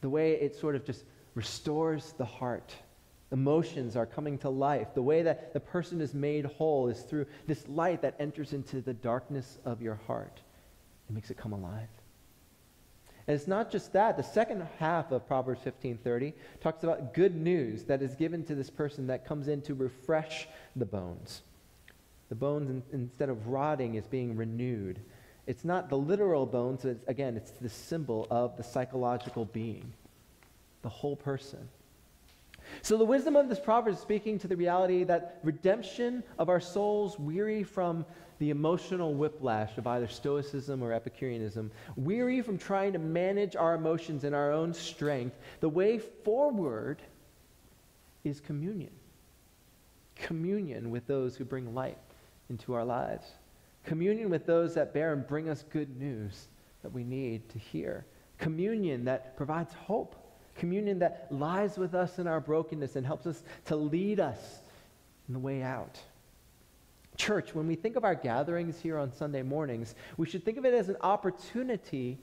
The 0.00 0.10
way 0.10 0.32
it 0.32 0.56
sort 0.56 0.74
of 0.74 0.84
just 0.84 1.04
restores 1.34 2.12
the 2.12 2.24
heart 2.24 2.74
Emotions 3.32 3.96
are 3.96 4.06
coming 4.06 4.38
to 4.38 4.48
life. 4.48 4.94
The 4.94 5.02
way 5.02 5.22
that 5.22 5.52
the 5.52 5.60
person 5.60 6.00
is 6.00 6.14
made 6.14 6.44
whole 6.44 6.88
is 6.88 7.02
through 7.02 7.26
this 7.46 7.66
light 7.68 8.02
that 8.02 8.14
enters 8.20 8.52
into 8.52 8.80
the 8.80 8.94
darkness 8.94 9.58
of 9.64 9.82
your 9.82 9.96
heart. 10.06 10.40
It 11.08 11.12
makes 11.12 11.30
it 11.30 11.36
come 11.36 11.52
alive. 11.52 11.88
And 13.26 13.34
it's 13.34 13.48
not 13.48 13.70
just 13.70 13.92
that. 13.92 14.16
The 14.16 14.22
second 14.22 14.66
half 14.78 15.10
of 15.10 15.26
Proverbs 15.26 15.60
15:30 15.64 16.32
talks 16.60 16.84
about 16.84 17.12
good 17.12 17.34
news 17.34 17.84
that 17.84 18.02
is 18.02 18.14
given 18.14 18.44
to 18.44 18.54
this 18.54 18.70
person 18.70 19.08
that 19.08 19.26
comes 19.26 19.48
in 19.48 19.62
to 19.62 19.74
refresh 19.74 20.48
the 20.76 20.84
bones. 20.84 21.42
The 22.28 22.34
bones, 22.34 22.70
in, 22.70 22.82
instead 22.92 23.28
of 23.28 23.48
rotting, 23.48 23.94
is 23.94 24.06
being 24.06 24.36
renewed. 24.36 25.00
It's 25.46 25.64
not 25.64 25.88
the 25.88 25.96
literal 25.96 26.46
bones. 26.46 26.84
It's, 26.84 27.06
again, 27.08 27.36
it's 27.36 27.52
the 27.52 27.68
symbol 27.68 28.26
of 28.30 28.56
the 28.56 28.64
psychological 28.64 29.44
being, 29.44 29.92
the 30.82 30.88
whole 30.88 31.16
person. 31.16 31.68
So 32.82 32.96
the 32.96 33.04
wisdom 33.04 33.36
of 33.36 33.48
this 33.48 33.60
proverb 33.60 33.94
is 33.94 34.00
speaking 34.00 34.38
to 34.40 34.48
the 34.48 34.56
reality 34.56 35.04
that 35.04 35.38
redemption 35.44 36.24
of 36.38 36.48
our 36.48 36.60
souls 36.60 37.18
weary 37.18 37.62
from 37.62 38.04
the 38.38 38.50
emotional 38.50 39.14
whiplash 39.14 39.76
of 39.78 39.86
either 39.86 40.08
Stoicism 40.08 40.82
or 40.82 40.92
Epicureanism, 40.92 41.70
weary 41.96 42.42
from 42.42 42.58
trying 42.58 42.92
to 42.92 42.98
manage 42.98 43.56
our 43.56 43.74
emotions 43.74 44.24
in 44.24 44.34
our 44.34 44.52
own 44.52 44.74
strength, 44.74 45.36
the 45.60 45.68
way 45.68 45.98
forward 45.98 47.00
is 48.24 48.40
communion. 48.40 48.92
Communion 50.16 50.90
with 50.90 51.06
those 51.06 51.36
who 51.36 51.44
bring 51.44 51.74
light 51.74 51.98
into 52.50 52.74
our 52.74 52.84
lives. 52.84 53.26
Communion 53.84 54.30
with 54.30 54.46
those 54.46 54.74
that 54.74 54.92
bear 54.92 55.12
and 55.12 55.26
bring 55.26 55.48
us 55.48 55.64
good 55.70 55.98
news 55.98 56.48
that 56.82 56.92
we 56.92 57.04
need 57.04 57.48
to 57.50 57.58
hear. 57.58 58.04
Communion 58.38 59.04
that 59.04 59.36
provides 59.36 59.72
hope. 59.74 60.16
Communion 60.56 60.98
that 60.98 61.28
lies 61.30 61.78
with 61.78 61.94
us 61.94 62.18
in 62.18 62.26
our 62.26 62.40
brokenness 62.40 62.96
and 62.96 63.06
helps 63.06 63.26
us 63.26 63.42
to 63.66 63.76
lead 63.76 64.20
us 64.20 64.60
in 65.28 65.34
the 65.34 65.40
way 65.40 65.62
out. 65.62 65.98
Church, 67.16 67.54
when 67.54 67.66
we 67.66 67.74
think 67.74 67.96
of 67.96 68.04
our 68.04 68.14
gatherings 68.14 68.80
here 68.80 68.98
on 68.98 69.12
Sunday 69.12 69.42
mornings, 69.42 69.94
we 70.16 70.26
should 70.26 70.44
think 70.44 70.58
of 70.58 70.64
it 70.64 70.74
as 70.74 70.88
an 70.88 70.96
opportunity 71.00 72.18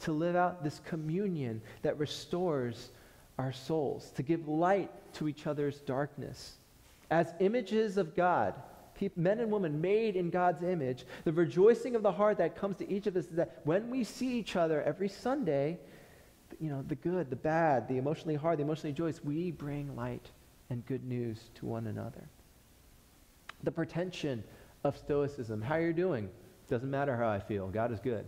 to 0.00 0.12
live 0.12 0.36
out 0.36 0.64
this 0.64 0.80
communion 0.84 1.62
that 1.82 1.98
restores 1.98 2.90
our 3.38 3.52
souls, 3.52 4.10
to 4.16 4.22
give 4.22 4.48
light 4.48 4.90
to 5.14 5.28
each 5.28 5.46
other's 5.46 5.80
darkness. 5.80 6.56
As 7.10 7.32
images 7.40 7.96
of 7.96 8.16
God, 8.16 8.54
men 9.16 9.40
and 9.40 9.50
women 9.50 9.80
made 9.80 10.16
in 10.16 10.30
God's 10.30 10.62
image, 10.62 11.04
the 11.24 11.32
rejoicing 11.32 11.96
of 11.96 12.02
the 12.02 12.12
heart 12.12 12.38
that 12.38 12.56
comes 12.56 12.76
to 12.76 12.90
each 12.90 13.06
of 13.06 13.16
us 13.16 13.24
is 13.26 13.36
that 13.36 13.60
when 13.64 13.90
we 13.90 14.04
see 14.04 14.38
each 14.38 14.54
other 14.54 14.82
every 14.82 15.08
Sunday, 15.08 15.78
you 16.60 16.70
know, 16.70 16.84
the 16.86 16.94
good, 16.94 17.30
the 17.30 17.36
bad, 17.36 17.88
the 17.88 17.98
emotionally 17.98 18.36
hard, 18.36 18.58
the 18.58 18.62
emotionally 18.62 18.92
joyous, 18.92 19.22
we 19.24 19.50
bring 19.50 19.96
light 19.96 20.30
and 20.70 20.86
good 20.86 21.04
news 21.04 21.50
to 21.54 21.66
one 21.66 21.86
another 21.86 22.28
the 23.62 23.70
pretension 23.70 24.42
of 24.84 24.96
Stoicism. 24.96 25.62
How 25.62 25.76
are 25.76 25.86
you 25.86 25.92
doing? 25.92 26.28
Doesn't 26.68 26.90
matter 26.90 27.16
how 27.16 27.28
I 27.28 27.38
feel. 27.38 27.68
God 27.68 27.92
is 27.92 28.00
good. 28.00 28.24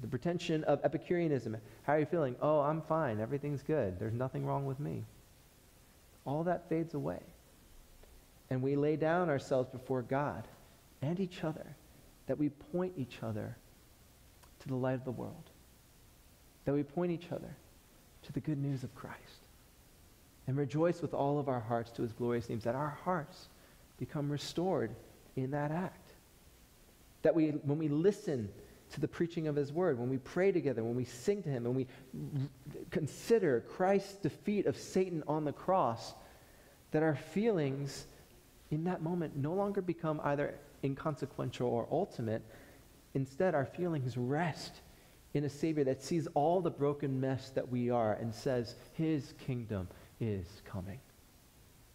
The 0.00 0.08
pretension 0.08 0.64
of 0.64 0.80
Epicureanism. 0.84 1.56
How 1.82 1.94
are 1.94 2.00
you 2.00 2.06
feeling? 2.06 2.36
Oh, 2.40 2.60
I'm 2.60 2.82
fine. 2.82 3.20
Everything's 3.20 3.62
good. 3.62 3.98
There's 3.98 4.14
nothing 4.14 4.46
wrong 4.46 4.66
with 4.66 4.80
me. 4.80 5.04
All 6.24 6.44
that 6.44 6.68
fades 6.68 6.94
away. 6.94 7.20
And 8.50 8.62
we 8.62 8.76
lay 8.76 8.96
down 8.96 9.28
ourselves 9.28 9.68
before 9.68 10.02
God 10.02 10.48
and 11.02 11.20
each 11.20 11.44
other, 11.44 11.66
that 12.26 12.38
we 12.38 12.48
point 12.48 12.94
each 12.96 13.18
other 13.22 13.56
to 14.60 14.68
the 14.68 14.74
light 14.74 14.94
of 14.94 15.04
the 15.04 15.10
world, 15.10 15.50
that 16.64 16.74
we 16.74 16.82
point 16.82 17.12
each 17.12 17.32
other 17.32 17.56
to 18.22 18.32
the 18.32 18.40
good 18.40 18.58
news 18.58 18.82
of 18.82 18.94
Christ, 18.94 19.16
and 20.46 20.56
rejoice 20.56 21.00
with 21.00 21.14
all 21.14 21.38
of 21.38 21.48
our 21.48 21.60
hearts 21.60 21.90
to 21.92 22.02
his 22.02 22.12
glorious 22.12 22.48
names, 22.48 22.64
that 22.64 22.74
our 22.74 22.98
hearts 23.04 23.48
become 24.00 24.30
restored 24.30 24.96
in 25.36 25.52
that 25.52 25.70
act. 25.70 26.14
That 27.22 27.34
we, 27.34 27.50
when 27.50 27.78
we 27.78 27.86
listen 27.86 28.48
to 28.92 29.00
the 29.00 29.06
preaching 29.06 29.46
of 29.46 29.54
his 29.54 29.72
word, 29.72 29.98
when 29.98 30.08
we 30.08 30.18
pray 30.18 30.50
together, 30.50 30.82
when 30.82 30.96
we 30.96 31.04
sing 31.04 31.42
to 31.44 31.48
him, 31.48 31.62
when 31.64 31.74
we 31.74 31.86
consider 32.90 33.60
Christ's 33.60 34.14
defeat 34.14 34.66
of 34.66 34.76
Satan 34.76 35.22
on 35.28 35.44
the 35.44 35.52
cross, 35.52 36.14
that 36.90 37.02
our 37.02 37.14
feelings 37.14 38.06
in 38.70 38.84
that 38.84 39.02
moment 39.02 39.36
no 39.36 39.52
longer 39.52 39.80
become 39.82 40.20
either 40.24 40.54
inconsequential 40.82 41.68
or 41.68 41.86
ultimate. 41.92 42.42
Instead, 43.14 43.54
our 43.54 43.66
feelings 43.66 44.16
rest 44.16 44.80
in 45.34 45.44
a 45.44 45.48
Savior 45.48 45.84
that 45.84 46.02
sees 46.02 46.26
all 46.34 46.60
the 46.60 46.70
broken 46.70 47.20
mess 47.20 47.50
that 47.50 47.68
we 47.68 47.90
are 47.90 48.14
and 48.14 48.34
says, 48.34 48.74
His 48.94 49.34
kingdom 49.46 49.88
is 50.20 50.62
coming. 50.64 50.98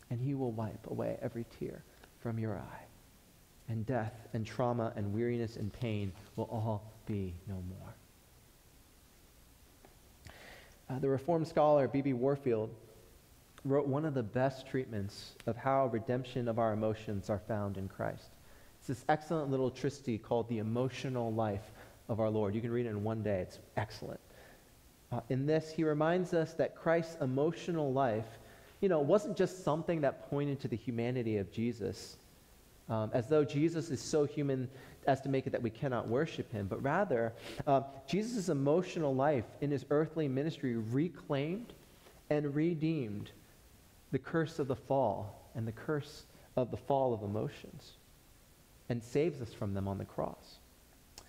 And 0.09 0.21
He 0.21 0.35
will 0.35 0.51
wipe 0.51 0.87
away 0.89 1.17
every 1.21 1.45
tear 1.59 1.83
from 2.25 2.39
your 2.39 2.57
eye. 2.57 2.83
And 3.69 3.85
death 3.85 4.27
and 4.33 4.47
trauma 4.47 4.91
and 4.95 5.13
weariness 5.13 5.57
and 5.57 5.71
pain 5.71 6.11
will 6.35 6.45
all 6.45 6.91
be 7.05 7.35
no 7.47 7.53
more. 7.53 7.95
Uh, 10.89 10.97
the 10.97 11.07
Reformed 11.07 11.47
scholar 11.47 11.87
B.B. 11.87 12.13
Warfield 12.13 12.71
wrote 13.63 13.85
one 13.85 14.05
of 14.05 14.15
the 14.15 14.23
best 14.23 14.65
treatments 14.65 15.35
of 15.45 15.55
how 15.55 15.85
redemption 15.85 16.47
of 16.47 16.57
our 16.57 16.73
emotions 16.73 17.29
are 17.29 17.41
found 17.47 17.77
in 17.77 17.87
Christ. 17.87 18.31
It's 18.79 18.87
this 18.87 19.05
excellent 19.07 19.51
little 19.51 19.69
tristy 19.69 20.17
called 20.17 20.49
The 20.49 20.57
Emotional 20.57 21.31
Life 21.31 21.71
of 22.09 22.19
Our 22.19 22.31
Lord. 22.31 22.55
You 22.55 22.61
can 22.61 22.71
read 22.71 22.87
it 22.87 22.89
in 22.89 23.03
one 23.03 23.21
day, 23.21 23.41
it's 23.41 23.59
excellent. 23.77 24.19
Uh, 25.11 25.19
in 25.29 25.45
this, 25.45 25.69
he 25.69 25.83
reminds 25.83 26.33
us 26.33 26.53
that 26.53 26.75
Christ's 26.75 27.17
emotional 27.21 27.93
life 27.93 28.39
you 28.81 28.89
know, 28.89 28.99
it 28.99 29.05
wasn't 29.05 29.37
just 29.37 29.63
something 29.63 30.01
that 30.01 30.29
pointed 30.29 30.59
to 30.61 30.67
the 30.67 30.75
humanity 30.75 31.37
of 31.37 31.51
Jesus, 31.51 32.17
um, 32.89 33.09
as 33.13 33.27
though 33.27 33.43
Jesus 33.43 33.89
is 33.89 34.01
so 34.01 34.25
human 34.25 34.69
as 35.07 35.21
to 35.21 35.29
make 35.29 35.47
it 35.47 35.51
that 35.51 35.61
we 35.61 35.69
cannot 35.69 36.07
worship 36.07 36.51
him, 36.51 36.67
but 36.67 36.81
rather, 36.81 37.33
uh, 37.67 37.81
Jesus' 38.07 38.49
emotional 38.49 39.13
life 39.13 39.45
in 39.61 39.71
his 39.71 39.85
earthly 39.91 40.27
ministry 40.27 40.75
reclaimed 40.75 41.73
and 42.29 42.55
redeemed 42.55 43.31
the 44.11 44.19
curse 44.19 44.59
of 44.59 44.67
the 44.67 44.75
fall 44.75 45.49
and 45.55 45.67
the 45.67 45.71
curse 45.71 46.23
of 46.55 46.71
the 46.71 46.77
fall 46.77 47.13
of 47.13 47.21
emotions 47.21 47.93
and 48.89 49.01
saves 49.01 49.41
us 49.41 49.53
from 49.53 49.73
them 49.73 49.87
on 49.87 49.97
the 49.97 50.05
cross. 50.05 50.59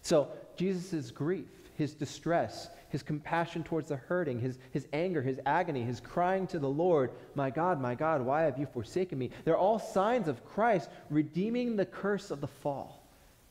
So, 0.03 0.29
Jesus' 0.57 1.11
grief, 1.11 1.47
his 1.77 1.95
distress, 1.95 2.69
his 2.89 3.03
compassion 3.03 3.62
towards 3.62 3.89
the 3.89 3.97
hurting, 3.97 4.41
his, 4.41 4.59
his 4.71 4.87
anger, 4.93 5.23
his 5.23 5.41
agony, 5.47 5.83
his 5.83 6.01
crying 6.01 6.47
to 6.49 6.59
the 6.59 6.69
Lord, 6.69 7.11
My 7.35 7.51
God, 7.51 7.81
my 7.81 7.95
God, 7.95 8.23
why 8.23 8.43
have 8.43 8.59
you 8.59 8.67
forsaken 8.67 9.19
me? 9.19 9.31
They're 9.45 9.57
all 9.57 9.79
signs 9.79 10.29
of 10.29 10.45
Christ 10.45 10.91
redeeming 11.11 11.77
the 11.77 11.87
curse 11.87 12.31
of 12.31 12.41
the 12.41 12.47
fall 12.47 13.03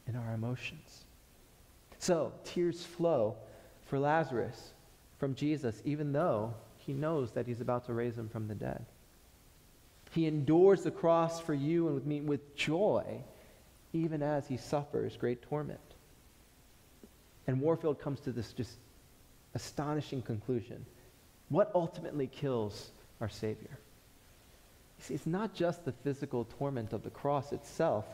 in 0.07 0.15
our 0.15 0.33
emotions. 0.33 1.05
So, 1.99 2.33
tears 2.43 2.83
flow 2.83 3.35
for 3.85 3.99
Lazarus 3.99 4.73
from 5.17 5.35
Jesus, 5.35 5.81
even 5.85 6.11
though 6.11 6.53
he 6.77 6.93
knows 6.93 7.31
that 7.31 7.47
he's 7.47 7.61
about 7.61 7.85
to 7.85 7.93
raise 7.93 8.17
him 8.17 8.29
from 8.29 8.47
the 8.47 8.55
dead. 8.55 8.85
He 10.11 10.27
endures 10.27 10.83
the 10.83 10.91
cross 10.91 11.41
for 11.41 11.53
you 11.53 11.87
and 11.87 11.95
with 11.95 12.05
me 12.05 12.21
with 12.21 12.55
joy, 12.55 13.23
even 13.93 14.21
as 14.21 14.47
he 14.47 14.57
suffers 14.57 15.17
great 15.17 15.41
torment. 15.41 15.79
And 17.47 17.61
Warfield 17.61 17.99
comes 17.99 18.19
to 18.21 18.31
this 18.31 18.53
just 18.53 18.77
astonishing 19.53 20.21
conclusion. 20.21 20.85
What 21.49 21.71
ultimately 21.75 22.27
kills 22.27 22.89
our 23.21 23.29
Savior? 23.29 23.77
You 24.97 25.03
see, 25.03 25.13
it's 25.13 25.27
not 25.27 25.53
just 25.53 25.85
the 25.85 25.91
physical 25.91 26.45
torment 26.57 26.93
of 26.93 27.03
the 27.03 27.09
cross 27.09 27.51
itself, 27.51 28.05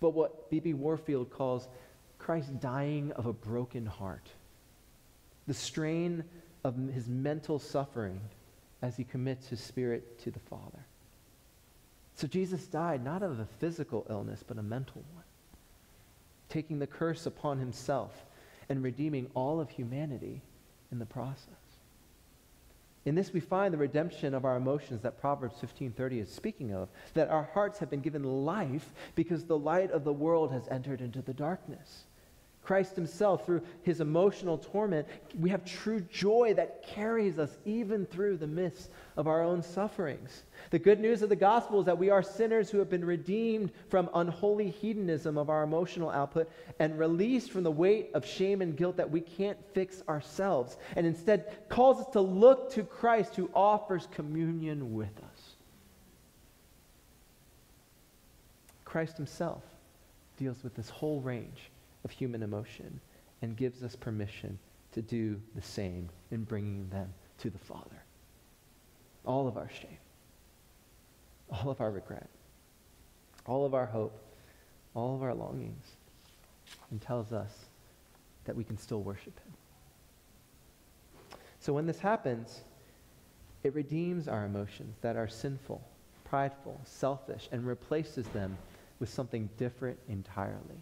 but 0.00 0.10
what 0.10 0.50
B.B. 0.50 0.74
Warfield 0.74 1.30
calls 1.30 1.68
Christ 2.18 2.60
dying 2.60 3.12
of 3.12 3.26
a 3.26 3.32
broken 3.32 3.86
heart. 3.86 4.28
The 5.46 5.54
strain 5.54 6.24
of 6.64 6.76
his 6.92 7.08
mental 7.08 7.58
suffering 7.58 8.20
as 8.82 8.96
he 8.96 9.04
commits 9.04 9.48
his 9.48 9.60
spirit 9.60 10.18
to 10.20 10.30
the 10.30 10.38
Father. 10.38 10.84
So 12.14 12.26
Jesus 12.26 12.66
died 12.66 13.02
not 13.02 13.22
of 13.22 13.40
a 13.40 13.46
physical 13.58 14.06
illness, 14.10 14.44
but 14.46 14.58
a 14.58 14.62
mental 14.62 15.02
one, 15.14 15.24
taking 16.48 16.78
the 16.78 16.86
curse 16.86 17.26
upon 17.26 17.58
himself 17.58 18.24
and 18.70 18.82
redeeming 18.82 19.28
all 19.34 19.60
of 19.60 19.68
humanity 19.68 20.40
in 20.90 20.98
the 20.98 21.06
process. 21.06 21.46
In 23.04 23.14
this 23.14 23.32
we 23.32 23.40
find 23.40 23.74
the 23.74 23.78
redemption 23.78 24.34
of 24.34 24.44
our 24.44 24.56
emotions 24.56 25.02
that 25.02 25.20
Proverbs 25.20 25.56
15:30 25.60 26.20
is 26.20 26.32
speaking 26.32 26.72
of, 26.72 26.88
that 27.14 27.28
our 27.28 27.42
hearts 27.42 27.78
have 27.80 27.90
been 27.90 28.00
given 28.00 28.22
life 28.22 28.92
because 29.14 29.44
the 29.44 29.58
light 29.58 29.90
of 29.90 30.04
the 30.04 30.12
world 30.12 30.52
has 30.52 30.68
entered 30.68 31.00
into 31.00 31.20
the 31.20 31.34
darkness. 31.34 32.04
Christ 32.62 32.94
himself, 32.94 33.46
through 33.46 33.62
his 33.82 34.00
emotional 34.00 34.58
torment, 34.58 35.08
we 35.38 35.50
have 35.50 35.64
true 35.64 36.00
joy 36.02 36.54
that 36.54 36.82
carries 36.82 37.38
us 37.38 37.56
even 37.64 38.06
through 38.06 38.36
the 38.36 38.46
midst 38.46 38.90
of 39.16 39.26
our 39.26 39.42
own 39.42 39.62
sufferings. 39.62 40.44
The 40.70 40.78
good 40.78 41.00
news 41.00 41.22
of 41.22 41.30
the 41.30 41.36
gospel 41.36 41.80
is 41.80 41.86
that 41.86 41.98
we 41.98 42.10
are 42.10 42.22
sinners 42.22 42.70
who 42.70 42.78
have 42.78 42.90
been 42.90 43.04
redeemed 43.04 43.72
from 43.88 44.10
unholy 44.14 44.70
hedonism 44.70 45.38
of 45.38 45.48
our 45.48 45.62
emotional 45.62 46.10
output 46.10 46.50
and 46.78 46.98
released 46.98 47.50
from 47.50 47.62
the 47.62 47.70
weight 47.70 48.10
of 48.14 48.26
shame 48.26 48.62
and 48.62 48.76
guilt 48.76 48.98
that 48.98 49.10
we 49.10 49.20
can't 49.20 49.58
fix 49.72 50.02
ourselves, 50.08 50.76
and 50.94 51.06
instead 51.06 51.68
calls 51.68 52.00
us 52.00 52.12
to 52.12 52.20
look 52.20 52.70
to 52.72 52.84
Christ 52.84 53.34
who 53.36 53.50
offers 53.54 54.06
communion 54.12 54.94
with 54.94 55.16
us. 55.18 55.54
Christ 58.84 59.16
himself 59.16 59.62
deals 60.36 60.62
with 60.62 60.74
this 60.74 60.90
whole 60.90 61.20
range 61.20 61.70
of 62.04 62.10
human 62.10 62.42
emotion 62.42 63.00
and 63.42 63.56
gives 63.56 63.82
us 63.82 63.96
permission 63.96 64.58
to 64.92 65.02
do 65.02 65.40
the 65.54 65.62
same 65.62 66.08
in 66.30 66.44
bringing 66.44 66.88
them 66.90 67.12
to 67.38 67.50
the 67.50 67.58
Father. 67.58 68.02
All 69.24 69.46
of 69.46 69.56
our 69.56 69.70
shame, 69.70 69.98
all 71.50 71.70
of 71.70 71.80
our 71.80 71.90
regret, 71.90 72.28
all 73.46 73.64
of 73.64 73.74
our 73.74 73.86
hope, 73.86 74.18
all 74.94 75.14
of 75.14 75.22
our 75.22 75.34
longings, 75.34 75.84
and 76.90 77.00
tells 77.00 77.32
us 77.32 77.52
that 78.44 78.56
we 78.56 78.64
can 78.64 78.76
still 78.78 79.02
worship 79.02 79.38
Him. 79.40 79.52
So 81.60 81.72
when 81.72 81.86
this 81.86 81.98
happens, 81.98 82.62
it 83.62 83.74
redeems 83.74 84.26
our 84.28 84.46
emotions 84.46 84.96
that 85.02 85.16
are 85.16 85.28
sinful, 85.28 85.82
prideful, 86.24 86.80
selfish, 86.84 87.48
and 87.52 87.66
replaces 87.66 88.26
them 88.28 88.56
with 88.98 89.08
something 89.10 89.48
different 89.58 89.98
entirely. 90.08 90.80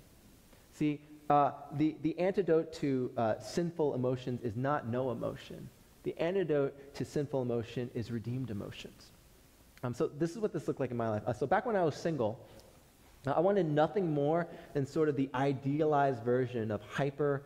See, 0.73 1.01
uh, 1.31 1.53
the, 1.77 1.95
the 2.03 2.19
antidote 2.19 2.73
to 2.75 3.11
uh, 3.17 3.39
sinful 3.39 3.95
emotions 3.95 4.41
is 4.43 4.57
not 4.57 4.89
no 4.89 5.11
emotion. 5.11 5.69
The 6.05 6.17
antidote 6.19 6.95
to 6.95 7.05
sinful 7.05 7.43
emotion 7.43 7.91
is 7.95 8.11
redeemed 8.11 8.51
emotions. 8.51 9.11
Um, 9.83 9.95
so 9.95 10.09
this 10.19 10.31
is 10.31 10.39
what 10.39 10.53
this 10.53 10.67
looked 10.67 10.81
like 10.81 10.91
in 10.91 10.97
my 10.97 11.09
life. 11.09 11.23
Uh, 11.27 11.33
so 11.33 11.47
back 11.47 11.67
when 11.67 11.77
I 11.77 11.85
was 11.85 11.95
single, 11.95 12.41
uh, 13.27 13.33
I 13.33 13.41
wanted 13.41 13.67
nothing 13.67 14.13
more 14.13 14.47
than 14.73 14.87
sort 14.87 15.09
of 15.09 15.17
the 15.17 15.29
idealized 15.35 16.23
version 16.23 16.71
of 16.71 16.81
hyper 16.83 17.43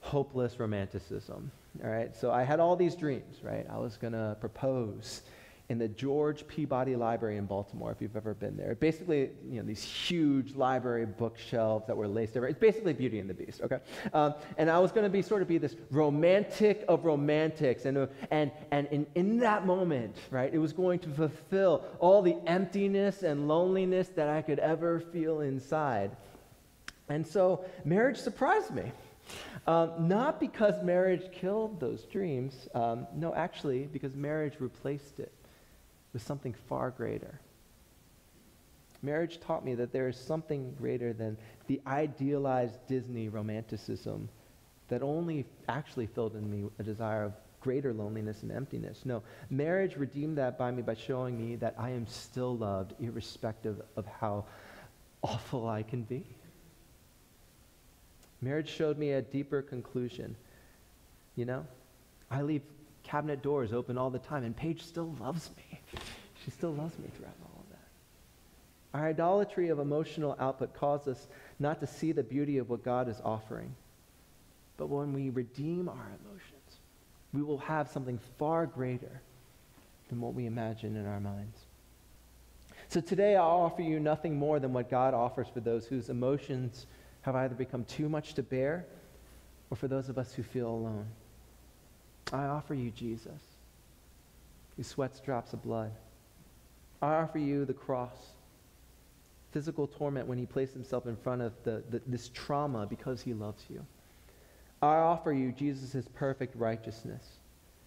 hopeless 0.00 0.60
romanticism. 0.60 1.50
All 1.82 1.90
right, 1.90 2.14
so 2.14 2.30
I 2.30 2.44
had 2.44 2.60
all 2.60 2.76
these 2.76 2.94
dreams, 2.94 3.38
right? 3.42 3.66
I 3.68 3.78
was 3.78 3.96
going 3.96 4.12
to 4.12 4.36
propose 4.38 5.22
in 5.70 5.78
the 5.78 5.88
George 5.88 6.46
Peabody 6.46 6.94
Library 6.94 7.38
in 7.38 7.46
Baltimore, 7.46 7.90
if 7.90 8.02
you've 8.02 8.16
ever 8.16 8.34
been 8.34 8.54
there. 8.56 8.74
Basically, 8.74 9.30
you 9.48 9.60
know, 9.60 9.62
these 9.62 9.82
huge 9.82 10.54
library 10.54 11.06
bookshelves 11.06 11.86
that 11.86 11.96
were 11.96 12.06
laced 12.06 12.36
over. 12.36 12.46
It's 12.46 12.58
basically 12.58 12.92
Beauty 12.92 13.18
and 13.18 13.30
the 13.30 13.34
Beast, 13.34 13.62
okay? 13.62 13.78
Um, 14.12 14.34
and 14.58 14.70
I 14.70 14.78
was 14.78 14.92
going 14.92 15.04
to 15.04 15.10
be 15.10 15.22
sort 15.22 15.40
of 15.40 15.48
be 15.48 15.56
this 15.56 15.74
romantic 15.90 16.84
of 16.86 17.06
romantics. 17.06 17.86
And, 17.86 18.08
and, 18.30 18.50
and 18.72 18.86
in, 18.90 19.06
in 19.14 19.38
that 19.38 19.66
moment, 19.66 20.16
right, 20.30 20.52
it 20.52 20.58
was 20.58 20.74
going 20.74 20.98
to 21.00 21.08
fulfill 21.08 21.82
all 21.98 22.20
the 22.20 22.36
emptiness 22.46 23.22
and 23.22 23.48
loneliness 23.48 24.08
that 24.08 24.28
I 24.28 24.42
could 24.42 24.58
ever 24.58 25.00
feel 25.00 25.40
inside. 25.40 26.10
And 27.08 27.26
so 27.26 27.64
marriage 27.86 28.18
surprised 28.18 28.74
me. 28.74 28.92
Um, 29.66 30.08
not 30.08 30.38
because 30.38 30.82
marriage 30.82 31.32
killed 31.32 31.80
those 31.80 32.04
dreams. 32.04 32.68
Um, 32.74 33.06
no, 33.14 33.34
actually, 33.34 33.88
because 33.90 34.14
marriage 34.14 34.56
replaced 34.60 35.20
it 35.20 35.32
with 36.14 36.22
something 36.22 36.54
far 36.68 36.90
greater. 36.90 37.38
Marriage 39.02 39.38
taught 39.40 39.62
me 39.66 39.74
that 39.74 39.92
there 39.92 40.08
is 40.08 40.16
something 40.16 40.72
greater 40.78 41.12
than 41.12 41.36
the 41.66 41.82
idealized 41.86 42.78
Disney 42.88 43.28
romanticism 43.28 44.30
that 44.88 45.02
only 45.02 45.44
actually 45.68 46.06
filled 46.06 46.36
in 46.36 46.50
me 46.50 46.70
a 46.78 46.82
desire 46.82 47.24
of 47.24 47.34
greater 47.60 47.92
loneliness 47.92 48.42
and 48.42 48.52
emptiness. 48.52 49.02
No, 49.04 49.22
marriage 49.50 49.96
redeemed 49.96 50.38
that 50.38 50.56
by 50.56 50.70
me 50.70 50.80
by 50.80 50.94
showing 50.94 51.36
me 51.36 51.56
that 51.56 51.74
I 51.78 51.90
am 51.90 52.06
still 52.06 52.56
loved, 52.56 52.94
irrespective 53.00 53.82
of 53.96 54.06
how 54.06 54.46
awful 55.22 55.68
I 55.68 55.82
can 55.82 56.02
be. 56.02 56.24
Marriage 58.40 58.68
showed 58.68 58.98
me 58.98 59.12
a 59.12 59.22
deeper 59.22 59.62
conclusion. 59.62 60.36
You 61.36 61.46
know, 61.46 61.66
I 62.30 62.42
leave 62.42 62.62
cabinet 63.14 63.42
doors 63.42 63.72
open 63.72 63.96
all 63.96 64.10
the 64.10 64.18
time, 64.18 64.42
and 64.42 64.56
Paige 64.56 64.82
still 64.82 65.14
loves 65.20 65.52
me. 65.56 65.80
She 66.44 66.50
still 66.50 66.72
loves 66.72 66.98
me 66.98 67.06
throughout 67.16 67.36
all 67.44 67.60
of 67.60 67.70
that. 67.70 68.98
Our 68.98 69.06
idolatry 69.06 69.68
of 69.68 69.78
emotional 69.78 70.36
output 70.40 70.74
causes 70.74 71.16
us 71.16 71.28
not 71.60 71.78
to 71.78 71.86
see 71.86 72.10
the 72.10 72.24
beauty 72.24 72.58
of 72.58 72.68
what 72.68 72.82
God 72.82 73.08
is 73.08 73.20
offering. 73.24 73.72
But 74.76 74.88
when 74.88 75.12
we 75.12 75.30
redeem 75.30 75.88
our 75.88 76.10
emotions, 76.24 76.80
we 77.32 77.40
will 77.40 77.58
have 77.58 77.88
something 77.88 78.18
far 78.36 78.66
greater 78.66 79.20
than 80.08 80.20
what 80.20 80.34
we 80.34 80.46
imagine 80.46 80.96
in 80.96 81.06
our 81.06 81.20
minds. 81.20 81.58
So 82.88 83.00
today 83.00 83.36
I'll 83.36 83.60
offer 83.60 83.82
you 83.82 84.00
nothing 84.00 84.34
more 84.34 84.58
than 84.58 84.72
what 84.72 84.90
God 84.90 85.14
offers 85.14 85.46
for 85.54 85.60
those 85.60 85.86
whose 85.86 86.08
emotions 86.08 86.86
have 87.22 87.36
either 87.36 87.54
become 87.54 87.84
too 87.84 88.08
much 88.08 88.34
to 88.34 88.42
bear 88.42 88.86
or 89.70 89.76
for 89.76 89.86
those 89.86 90.08
of 90.08 90.18
us 90.18 90.34
who 90.34 90.42
feel 90.42 90.68
alone. 90.68 91.06
I 92.32 92.44
offer 92.44 92.74
you 92.74 92.90
Jesus, 92.90 93.40
who 94.76 94.82
sweats 94.82 95.20
drops 95.20 95.52
of 95.52 95.62
blood. 95.62 95.92
I 97.02 97.14
offer 97.16 97.38
you 97.38 97.64
the 97.64 97.74
cross, 97.74 98.16
physical 99.52 99.86
torment 99.86 100.26
when 100.26 100.38
he 100.38 100.46
placed 100.46 100.72
himself 100.72 101.06
in 101.06 101.16
front 101.16 101.42
of 101.42 101.52
the, 101.64 101.82
the, 101.90 102.00
this 102.06 102.30
trauma 102.32 102.86
because 102.86 103.22
he 103.22 103.34
loves 103.34 103.64
you. 103.68 103.84
I 104.82 104.96
offer 104.96 105.32
you 105.32 105.52
Jesus' 105.52 106.06
perfect 106.14 106.56
righteousness, 106.56 107.24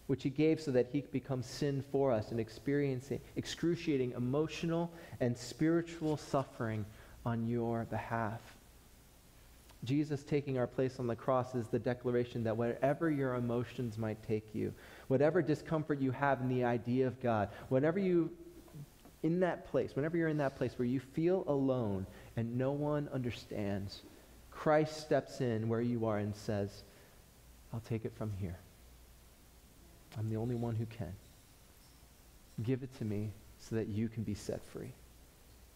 which 0.07 0.23
he 0.23 0.29
gave 0.29 0.61
so 0.61 0.71
that 0.71 0.87
he 0.91 1.01
could 1.01 1.11
become 1.11 1.43
sin 1.43 1.83
for 1.91 2.11
us 2.11 2.31
and 2.31 2.39
experiencing 2.39 3.19
excruciating 3.35 4.13
emotional 4.15 4.91
and 5.19 5.37
spiritual 5.37 6.17
suffering 6.17 6.85
on 7.25 7.47
your 7.47 7.85
behalf. 7.85 8.41
Jesus 9.83 10.23
taking 10.23 10.57
our 10.57 10.67
place 10.67 10.99
on 10.99 11.07
the 11.07 11.15
cross 11.15 11.55
is 11.55 11.67
the 11.67 11.79
declaration 11.79 12.43
that 12.43 12.57
whatever 12.57 13.11
your 13.11 13.35
emotions 13.35 13.97
might 13.97 14.21
take 14.27 14.53
you, 14.53 14.73
whatever 15.07 15.41
discomfort 15.41 15.99
you 15.99 16.11
have 16.11 16.41
in 16.41 16.49
the 16.49 16.63
idea 16.63 17.07
of 17.07 17.21
God, 17.21 17.49
whatever 17.69 17.99
you, 17.99 18.31
in 19.23 19.39
that 19.41 19.67
place, 19.67 19.95
whenever 19.95 20.17
you're 20.17 20.29
in 20.29 20.37
that 20.37 20.55
place 20.55 20.73
where 20.77 20.87
you 20.87 20.99
feel 20.99 21.43
alone 21.47 22.05
and 22.35 22.57
no 22.57 22.71
one 22.71 23.07
understands, 23.13 24.01
Christ 24.51 24.99
steps 24.99 25.41
in 25.41 25.69
where 25.69 25.81
you 25.81 26.05
are 26.07 26.17
and 26.17 26.35
says, 26.35 26.83
I'll 27.73 27.79
take 27.81 28.05
it 28.05 28.13
from 28.17 28.33
here. 28.39 28.57
I'm 30.17 30.29
the 30.29 30.37
only 30.37 30.55
one 30.55 30.75
who 30.75 30.85
can. 30.87 31.13
Give 32.63 32.81
it 32.81 32.97
to 32.97 33.05
me 33.05 33.29
so 33.59 33.75
that 33.75 33.87
you 33.87 34.07
can 34.07 34.23
be 34.23 34.33
set 34.33 34.63
free. 34.65 34.91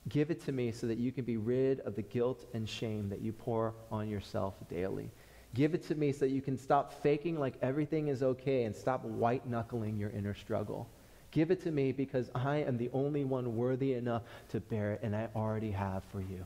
Give 0.09 0.31
it 0.31 0.43
to 0.45 0.51
me 0.51 0.71
so 0.71 0.87
that 0.87 0.97
you 0.97 1.11
can 1.11 1.25
be 1.25 1.37
rid 1.37 1.79
of 1.81 1.95
the 1.95 2.01
guilt 2.01 2.45
and 2.53 2.67
shame 2.67 3.09
that 3.09 3.21
you 3.21 3.31
pour 3.31 3.73
on 3.91 4.09
yourself 4.09 4.55
daily. 4.69 5.11
Give 5.53 5.73
it 5.75 5.85
to 5.87 5.95
me 5.95 6.11
so 6.11 6.19
that 6.21 6.31
you 6.31 6.41
can 6.41 6.57
stop 6.57 7.03
faking 7.03 7.39
like 7.39 7.55
everything 7.61 8.07
is 8.07 8.23
okay 8.23 8.63
and 8.63 8.75
stop 8.75 9.03
white 9.03 9.45
knuckling 9.47 9.97
your 9.97 10.09
inner 10.09 10.33
struggle. 10.33 10.89
Give 11.29 11.51
it 11.51 11.61
to 11.63 11.71
me 11.71 11.91
because 11.91 12.31
I 12.33 12.57
am 12.57 12.77
the 12.77 12.89
only 12.93 13.23
one 13.23 13.55
worthy 13.55 13.93
enough 13.93 14.23
to 14.49 14.59
bear 14.59 14.93
it, 14.93 15.01
and 15.03 15.15
I 15.15 15.29
already 15.35 15.71
have 15.71 16.03
for 16.11 16.19
you. 16.19 16.45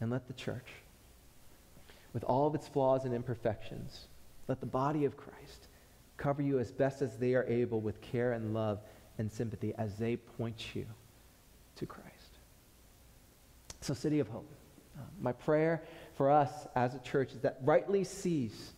And 0.00 0.10
let 0.10 0.26
the 0.26 0.34
church, 0.34 0.68
with 2.12 2.24
all 2.24 2.46
of 2.46 2.54
its 2.54 2.68
flaws 2.68 3.04
and 3.04 3.14
imperfections, 3.14 4.06
let 4.48 4.60
the 4.60 4.66
body 4.66 5.04
of 5.04 5.16
Christ 5.16 5.68
cover 6.16 6.42
you 6.42 6.58
as 6.58 6.72
best 6.72 7.00
as 7.00 7.16
they 7.16 7.34
are 7.34 7.44
able 7.44 7.80
with 7.80 8.00
care 8.00 8.32
and 8.32 8.52
love 8.52 8.80
and 9.18 9.30
sympathy 9.30 9.72
as 9.78 9.96
they 9.96 10.16
point 10.16 10.74
you 10.74 10.86
to 11.76 11.86
Christ. 11.86 12.08
So, 13.80 13.94
City 13.94 14.20
of 14.20 14.28
Hope, 14.28 14.48
uh, 14.96 15.02
my 15.20 15.32
prayer 15.32 15.82
for 16.16 16.30
us 16.30 16.50
as 16.76 16.94
a 16.94 16.98
church 17.00 17.32
is 17.32 17.40
that 17.40 17.58
rightly 17.62 18.04
sees 18.04 18.72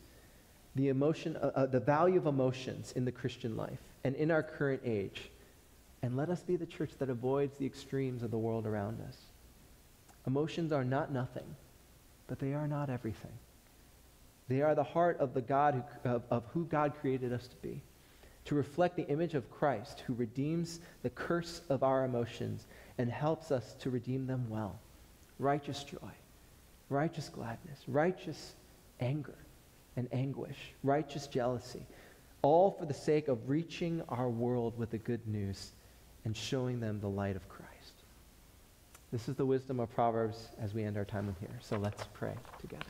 the 0.75 0.89
emotion, 0.89 1.37
uh, 1.37 1.51
uh, 1.55 1.67
the 1.67 1.81
value 1.81 2.19
of 2.19 2.27
emotions 2.27 2.93
in 2.97 3.05
the 3.05 3.13
Christian 3.13 3.57
life 3.57 3.81
and 4.03 4.15
in 4.17 4.31
our 4.31 4.43
current 4.43 4.83
age, 4.85 5.31
and 6.03 6.17
let 6.17 6.29
us 6.29 6.43
be 6.43 6.57
the 6.57 6.67
church 6.67 6.93
that 6.99 7.11
avoids 7.11 7.57
the 7.59 7.67
extremes 7.67 8.23
of 8.23 8.31
the 8.31 8.39
world 8.39 8.67
around 8.67 9.01
us. 9.07 9.17
Emotions 10.27 10.73
are 10.73 10.85
not 10.85 11.13
nothing, 11.13 11.57
but 12.27 12.39
they 12.39 12.55
are 12.55 12.67
not 12.67 12.91
everything. 12.91 13.33
They 14.49 14.63
are 14.63 14.75
the 14.75 14.85
heart 14.85 15.19
of 15.21 15.35
the 15.35 15.41
God 15.41 15.75
who, 15.75 16.11
of, 16.11 16.23
of 16.31 16.45
who 16.53 16.65
God 16.67 16.95
created 17.01 17.33
us 17.33 17.47
to 17.47 17.57
be 17.57 17.81
to 18.45 18.55
reflect 18.55 18.97
the 18.97 19.09
image 19.09 19.35
of 19.35 19.51
Christ 19.51 20.01
who 20.07 20.15
redeems 20.15 20.81
the 21.03 21.11
curse 21.11 21.63
of 21.69 21.83
our 21.83 22.05
emotions 22.05 22.67
and 22.99 23.11
helps 23.11 23.51
us 23.51 23.75
to 23.81 23.91
redeem 23.91 24.27
them 24.27 24.47
well. 24.49 24.79
Righteous 25.39 25.83
joy, 25.83 26.13
righteous 26.91 27.29
gladness, 27.29 27.81
righteous 27.89 28.55
anger 29.01 29.35
and 29.97 30.09
anguish, 30.13 30.59
righteous 30.83 31.27
jealousy, 31.27 31.85
all 32.43 32.71
for 32.71 32.85
the 32.85 32.95
sake 32.95 33.29
of 33.29 33.49
reaching 33.49 34.03
our 34.09 34.29
world 34.29 34.79
with 34.79 34.91
the 34.91 34.99
good 34.99 35.27
news 35.27 35.73
and 36.25 36.37
showing 36.37 36.81
them 36.81 37.01
the 37.01 37.09
light 37.09 37.37
of 37.37 37.49
Christ. 37.49 37.65
This 39.13 39.29
is 39.29 39.37
the 39.37 39.47
wisdom 39.47 39.81
of 39.81 39.95
Proverbs 39.95 40.49
as 40.61 40.75
we 40.75 40.83
end 40.83 40.97
our 40.97 41.05
time 41.05 41.29
in 41.29 41.37
here. 41.41 41.57
So 41.61 41.77
let's 41.77 42.05
pray 42.15 42.35
together. 42.61 42.85